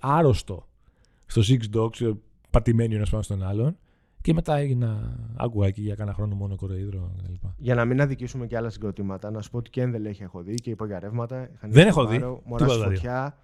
άρρωστο 0.00 0.68
στο 1.26 1.42
Six 1.48 1.76
Dogs, 1.76 2.16
πατημένη 2.50 2.94
ένας 2.94 3.10
πάνω 3.10 3.22
στον 3.22 3.42
άλλον. 3.42 3.78
Και 4.22 4.32
μετά 4.32 4.56
έγινα. 4.56 5.18
Άκουγα 5.36 5.66
εκεί 5.66 5.82
για 5.82 5.94
κάνα 5.94 6.14
χρόνο 6.14 6.34
μόνο 6.34 6.56
κοροϊδρό 6.56 7.12
κλπ. 7.26 7.50
Για 7.56 7.74
να 7.74 7.84
μην 7.84 8.00
αδικήσουμε 8.00 8.46
και 8.46 8.56
άλλα 8.56 8.70
συγκροτήματα, 8.70 9.30
να 9.30 9.40
σου 9.40 9.50
πω 9.50 9.58
ότι 9.58 9.70
και 9.70 9.86
δεν 9.86 10.06
έχει 10.06 10.22
έχω 10.22 10.42
δει 10.42 10.54
και 10.54 10.70
υπογειαρεύματα. 10.70 11.48
Δεν 11.60 11.86
έχω 11.86 12.06
δει. 12.06 12.40
Μωράς 12.44 12.72
στη 12.72 12.82
φωτιά. 12.82 13.36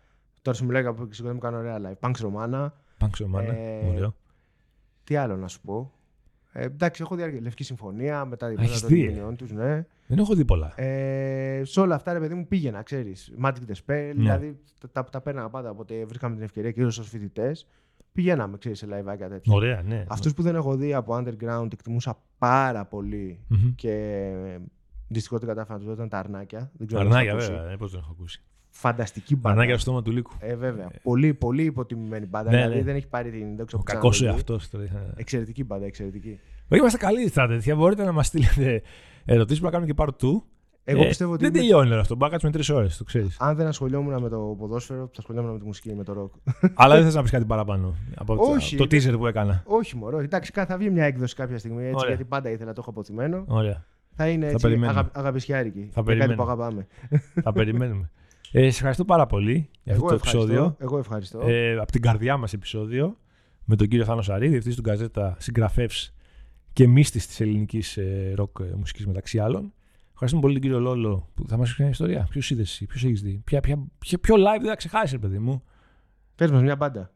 Τώρα 0.43 0.57
σου 0.57 0.64
μιλάει 0.64 0.85
από 0.85 1.09
συγκροτήματα 1.11 1.51
κάνω 1.51 1.59
ωραία 1.59 1.91
live. 1.91 1.99
Πανξ 2.01 2.21
Ρωμάνα. 2.21 2.75
Πανξ 2.99 3.19
Ρωμάνα. 3.19 3.53
Ε, 3.53 4.12
τι 5.05 5.17
άλλο 5.17 5.37
να 5.37 5.49
σου 5.49 5.61
πω. 5.61 5.93
Ε, 6.53 6.64
εντάξει, 6.64 7.03
έχω 7.03 7.14
δει 7.14 7.41
Λευκή 7.41 7.64
Συμφωνία 7.64 8.25
με 8.25 8.37
τα 8.37 8.49
διπλώματα 8.49 8.81
των 8.81 8.97
γενιών 8.97 9.37
τους. 9.37 9.53
Ναι. 9.53 9.87
Δεν 10.07 10.19
έχω 10.19 10.35
δει 10.35 10.45
πολλά. 10.45 10.81
Ε, 10.81 11.62
σε 11.64 11.81
όλα 11.81 11.95
αυτά, 11.95 12.12
ρε 12.12 12.19
παιδί 12.19 12.35
μου, 12.35 12.47
πήγαινα, 12.47 12.83
ξέρεις. 12.83 13.33
Magic 13.43 13.51
the 13.51 13.75
Spell, 13.87 13.87
ναι. 13.87 14.12
δηλαδή 14.12 14.59
τα, 14.81 14.88
τα, 14.91 15.05
τα 15.05 15.21
παίρναγα 15.21 15.49
πάντα. 15.49 15.71
Οπότε 15.71 16.05
βρίσκαμε 16.05 16.35
την 16.35 16.45
ευκαιρία 16.45 16.71
κυρίω 16.71 16.91
ω 17.01 17.03
φοιτητές 17.03 17.67
πηγαίναμε 18.18 18.59
ξέρεις, 18.59 18.78
σε 18.78 18.87
live 18.90 19.16
τέτοια. 19.18 19.54
Ωραία, 19.54 19.83
ναι. 19.83 20.04
Αυτούς 20.09 20.35
που 20.35 20.42
δεν 20.42 20.54
έχω 20.54 20.76
δει 20.76 20.94
από 20.94 21.16
underground 21.16 21.72
εκτιμούσα 21.72 22.18
πάρα 22.38 22.85
πολύ 22.85 23.40
mm-hmm. 23.50 23.72
και 23.74 24.33
δυστυχώς 25.09 25.38
δεν 25.40 25.48
κατάφερα 25.48 25.72
να 25.72 25.78
τους 25.78 25.87
δω 25.87 25.92
ήταν 25.94 26.09
τα 26.09 26.18
αρνάκια. 26.18 26.70
Δεν 26.76 26.87
ξέρω 26.87 27.00
αρνάκια, 27.02 27.37
βέβαια, 27.37 27.76
πώς 27.76 27.90
δεν 27.90 28.00
έχω 28.00 28.11
ακούσει. 28.11 28.42
Φανταστική 28.68 29.37
μπάντα. 29.37 29.50
Αρνάκια 29.50 29.74
στο 29.74 29.83
στόμα 29.83 30.02
του 30.02 30.11
λύκου. 30.11 30.33
Ε, 30.38 30.57
βέβαια. 30.57 30.85
Ε. 30.85 30.98
Πολύ, 31.02 31.35
πολύ 31.35 31.64
υποτιμημένη 31.64 32.26
μπάντα. 32.26 32.50
Ναι, 32.50 32.57
δηλαδή 32.57 32.76
ναι. 32.76 32.83
δεν 32.83 32.96
έχει 32.96 33.09
πάρει 33.09 33.31
την. 33.31 33.57
Δεν 33.57 33.66
ξέρω, 33.66 33.83
Ο 33.87 33.92
κακός 33.92 34.22
εαυτός. 34.22 34.70
Εξαιρετική 35.16 35.64
μπάντα, 35.64 35.87
εξαιρετική. 35.87 36.40
Είμαστε 36.68 36.98
καλοί 36.98 37.28
στα 37.28 37.46
τέτοια. 37.46 37.76
Μπορείτε 37.76 38.04
να 38.04 38.12
μας 38.12 38.26
στείλετε 38.26 38.83
ερωτήσεις 39.24 39.61
που 39.61 39.64
να 39.64 39.70
κάνουμε 39.70 39.92
και 39.92 40.02
part 40.04 40.24
2. 40.24 40.42
Εγώ 40.90 41.03
ε, 41.03 41.07
πιστεύω 41.07 41.33
ότι. 41.33 41.42
Δεν 41.44 41.53
με... 41.53 41.59
τελειώνει 41.59 41.90
όλο 41.90 42.01
αυτό. 42.01 42.14
Μπορεί 42.14 42.24
να 42.24 42.31
κάτσουμε 42.31 42.53
τρεις 42.53 42.68
ώρες, 42.68 42.96
το 42.96 43.05
ξέρεις. 43.05 43.37
Αν 43.40 43.57
δεν 43.57 43.66
ασχολιόμουν 43.66 44.22
με 44.22 44.29
το 44.29 44.57
ποδόσφαιρο, 44.59 45.07
θα 45.07 45.18
ασχολιόμουν 45.18 45.53
με 45.53 45.59
τη 45.59 45.64
μουσική, 45.64 45.94
με 45.94 46.05
το 46.05 46.12
ροκ. 46.12 46.33
Αλλά 46.74 46.94
δεν 46.94 47.05
θες 47.05 47.14
να 47.14 47.22
πεις 47.22 47.31
κάτι 47.31 47.44
παραπάνω 47.44 47.94
από 48.14 48.37
Όχι, 48.38 48.77
το 48.77 48.85
teaser 48.85 49.18
που 49.18 49.27
έκανα. 49.27 49.62
Όχι, 49.66 49.96
μωρό. 49.96 50.18
Εντάξει, 50.18 50.53
θα 50.55 50.77
βγει 50.79 50.90
μια 50.90 51.05
έκδοση 51.05 51.35
κάποια 51.35 51.59
στιγμή 51.59 51.85
έτσι, 51.85 52.07
γιατί 52.07 52.24
πάντα 52.24 52.51
ήθελα 52.51 52.72
το 52.72 52.81
έχω 52.81 52.90
αποθυμένο. 52.90 53.44
Ωραία. 53.46 53.85
Θα 54.14 54.29
είναι 54.29 54.46
έτσι 54.46 54.66
αγα... 54.66 55.11
αγαπησιάρικη. 55.12 55.88
Θα 55.92 56.03
περιμένουμε. 56.03 56.37
Κάτι 56.37 56.46
που 56.46 56.53
αγαπάμε. 56.53 56.87
θα 57.42 57.53
περιμένουμε. 57.53 58.11
Ε, 58.53 58.61
σε 58.61 58.66
ευχαριστώ 58.66 59.05
πάρα 59.05 59.27
πολύ 59.27 59.70
για 59.83 59.94
αυτό 59.94 60.07
το 60.07 60.14
επεισόδιο. 60.14 60.77
Εγώ 60.79 60.98
ευχαριστώ. 60.98 61.40
Ε, 61.46 61.77
από 61.77 61.92
την 61.92 62.03
καρδιά 62.03 62.37
μας 62.37 62.53
επεισόδιο 62.53 63.16
με 63.64 63.77
τον 63.77 63.88
κύριο 63.88 64.05
Θάνο 64.05 64.22
Σαρή, 64.22 64.48
διευθυντή 64.48 64.77
του 64.77 64.83
Γκαζέτα, 64.83 65.37
συγγραφέα 65.38 65.88
και 66.72 66.88
μύστης 66.88 67.27
της 67.27 67.40
ελληνικής 67.40 67.96
ε, 67.96 68.33
ροκ 68.37 68.59
ε, 68.61 68.74
μουσικής 68.77 69.07
μεταξύ 69.07 69.38
άλλων. 69.38 69.72
Ευχαριστούμε 70.20 70.40
πολύ 70.42 70.61
τον 70.61 70.62
κύριο 70.62 70.81
Λόλο 70.81 71.28
που 71.35 71.48
θα 71.48 71.57
μας 71.57 71.74
πει 71.74 71.83
μια 71.83 71.90
ιστορία. 71.90 72.26
Ποιος 72.31 72.50
είδες 72.50 72.70
εσύ, 72.70 72.87
ποιος 72.87 73.04
έχεις 73.04 73.22
δει; 73.22 73.40
Ποια, 73.44 73.61
ποια, 73.61 73.78
ποιο, 73.98 74.18
ποιο 74.18 74.35
live 74.35 74.61
δεν 74.61 74.68
θα 74.68 74.76
ξεχάσεις, 74.76 75.18
παιδί 75.18 75.38
μου. 75.38 75.62
Πες 76.35 76.50
μας 76.50 76.62
μια 76.62 76.76
μπάντα. 76.76 77.11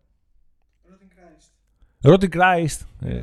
Ρότι 2.01 2.29
Christ. 2.33 2.87
Ε, 3.01 3.21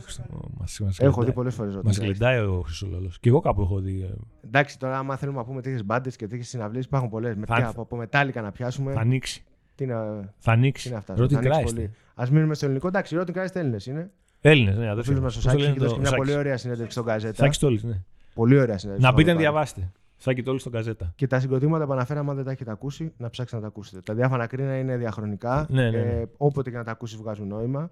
έχω 0.98 1.24
δει 1.24 1.32
πολλές 1.32 1.56
φορές 1.56 1.80
Μας 1.84 1.98
γλεντάει 1.98 2.40
ο 2.40 2.62
Χρυσολόλο. 2.66 3.12
Και 3.20 3.30
εγώ 3.30 3.40
κάπου 3.40 3.62
έχω 3.62 3.80
δει. 3.80 4.02
Ε. 4.02 4.16
Εντάξει, 4.46 4.80
τώρα 4.80 4.98
άμα 4.98 5.16
θέλουμε 5.16 5.38
να 5.38 5.44
πούμε 5.44 5.62
τέτοιες 5.62 5.86
μπάντες 5.86 6.16
και 6.16 6.28
τέτοιες 6.28 6.48
συναυλίες 6.48 6.86
υπάρχουν 6.86 7.10
πολλές. 7.10 7.36
Με 7.36 7.46
θα... 7.46 7.74
από 7.76 7.96
μετάλλικα 7.96 8.42
να 8.42 8.52
πιάσουμε. 8.52 8.94
Θα 8.94 9.00
ανοίξει. 9.00 9.44
Τι 9.76 9.86
να... 9.86 10.30
Θα 10.38 10.52
ανοίξει. 10.52 11.04
Ρότι 11.08 11.38
Christ. 11.42 11.88
Α 12.16 12.28
μείνουμε 12.32 12.54
στο 12.54 12.66
ελληνικό. 12.66 12.88
Εντάξει, 12.88 13.16
Ρότι 13.16 13.34
Christ 13.36 13.54
Έλληνες 13.56 13.86
είναι. 13.86 14.12
Έλληνες, 14.42 14.78
ναι, 14.78 14.90
αδερφέ. 14.90 15.10
Φίλος 15.10 15.24
μας 15.24 15.36
ο 15.38 15.42
Σάκης 15.42 15.66
έχει 15.66 15.80
δώσει 15.80 16.00
μια 16.00 16.12
πολύ 16.12 16.36
ωραία 16.36 16.58
συνέντευξη 16.58 16.92
στον 16.92 17.06
Καζέτα. 17.06 17.44
Σάκη 17.44 17.60
Τόλη, 17.60 17.82
ναι. 17.84 18.04
Πολύ 18.34 18.60
ωραία 18.60 18.78
συνέντευξη. 18.78 19.12
Να 19.12 19.16
μπείτε 19.16 19.34
να 19.34 19.40
διαβάσετε. 19.40 19.92
Σάκη 20.22 20.44
Τόλη 20.44 20.60
στον 20.60 20.72
Καζέτα. 20.72 21.14
Και 21.16 21.28
τα 21.28 21.40
συγκροτήματα 21.40 21.86
που 21.86 21.92
αναφέραμε, 21.92 22.30
αν 22.30 22.36
δεν 22.36 22.46
τα 22.46 22.52
έχετε 22.52 22.72
ακούσει, 22.72 23.14
να 23.18 23.30
ψάξετε 23.30 23.56
να 23.56 23.62
τα 23.62 23.68
ακούσετε. 23.68 24.00
Τα 24.02 24.14
διάφανα 24.14 24.48
κρίνα 24.48 24.78
είναι 24.78 24.98
διαχρονικά. 24.98 25.66
Ναι, 25.70 25.90
ναι, 25.90 25.90
ναι. 25.90 25.98
Ε, 25.98 26.26
όποτε 26.38 26.70
και 26.70 26.78
να 26.78 26.84
τα 26.84 26.92
ακούσεις, 26.92 27.18
βγάζουν 27.18 27.48
νόημα. 27.48 27.90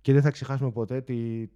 Και 0.00 0.12
δεν 0.12 0.22
θα 0.22 0.30
ξεχάσουμε 0.30 0.70
ποτέ 0.70 1.00
τη... 1.00 1.46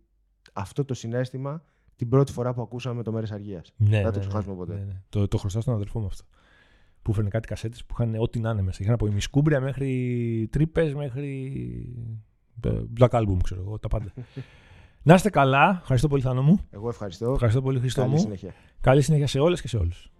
αυτό 0.52 0.84
το 0.84 0.94
συνέστημα 0.94 1.62
την 1.96 2.08
πρώτη 2.08 2.32
φορά 2.32 2.54
που 2.54 2.62
ακούσαμε 2.62 3.02
το 3.02 3.12
Μέρε 3.12 3.26
Αργίας. 3.32 3.72
Ναι, 3.76 3.88
δεν 3.88 4.02
θα 4.02 4.10
το 4.10 4.18
ναι, 4.18 4.24
ξεχάσουμε 4.26 4.54
ποτέ. 4.54 4.74
Ναι, 4.74 4.80
ναι. 4.80 5.00
Το, 5.08 5.28
το 5.28 5.38
χρωστάω 5.38 5.62
στον 5.62 5.74
αδερφό 5.74 6.00
μου 6.00 6.06
αυτό. 6.06 6.24
Που 7.02 7.12
φέρνει 7.12 7.30
κάτι 7.30 7.48
κασέτες 7.48 7.84
που 7.84 7.94
είχαν 7.98 8.14
ό,τι 8.18 8.40
να 8.40 8.50
είναι 8.50 8.62
μέσα. 8.62 8.78
Είχαν 8.82 8.94
από 8.94 9.06
ημισκούμπρια 9.06 9.60
μέχρι 9.60 10.48
τρύπες 10.50 10.94
μέχρι. 10.94 11.52
Ε, 12.64 12.80
Black 13.00 13.08
Album, 13.08 13.36
ξέρω 13.42 13.60
εγώ, 13.60 13.78
τα 13.78 13.88
πάντα. 13.88 14.12
Να 15.06 15.14
είστε 15.14 15.30
καλά. 15.30 15.78
Ευχαριστώ 15.80 16.08
πολύ, 16.08 16.22
Θάνο 16.22 16.42
μου. 16.42 16.60
Εγώ 16.70 16.88
ευχαριστώ. 16.88 17.32
Ευχαριστώ 17.32 17.62
πολύ, 17.62 17.78
Χριστό 17.78 18.00
Καλή 18.00 18.12
μου. 18.12 18.18
Συνέχεια. 18.18 18.54
Καλή 18.80 19.02
συνέχεια 19.02 19.26
σε 19.26 19.38
όλες 19.38 19.60
και 19.60 19.68
σε 19.68 19.76
όλους. 19.76 20.10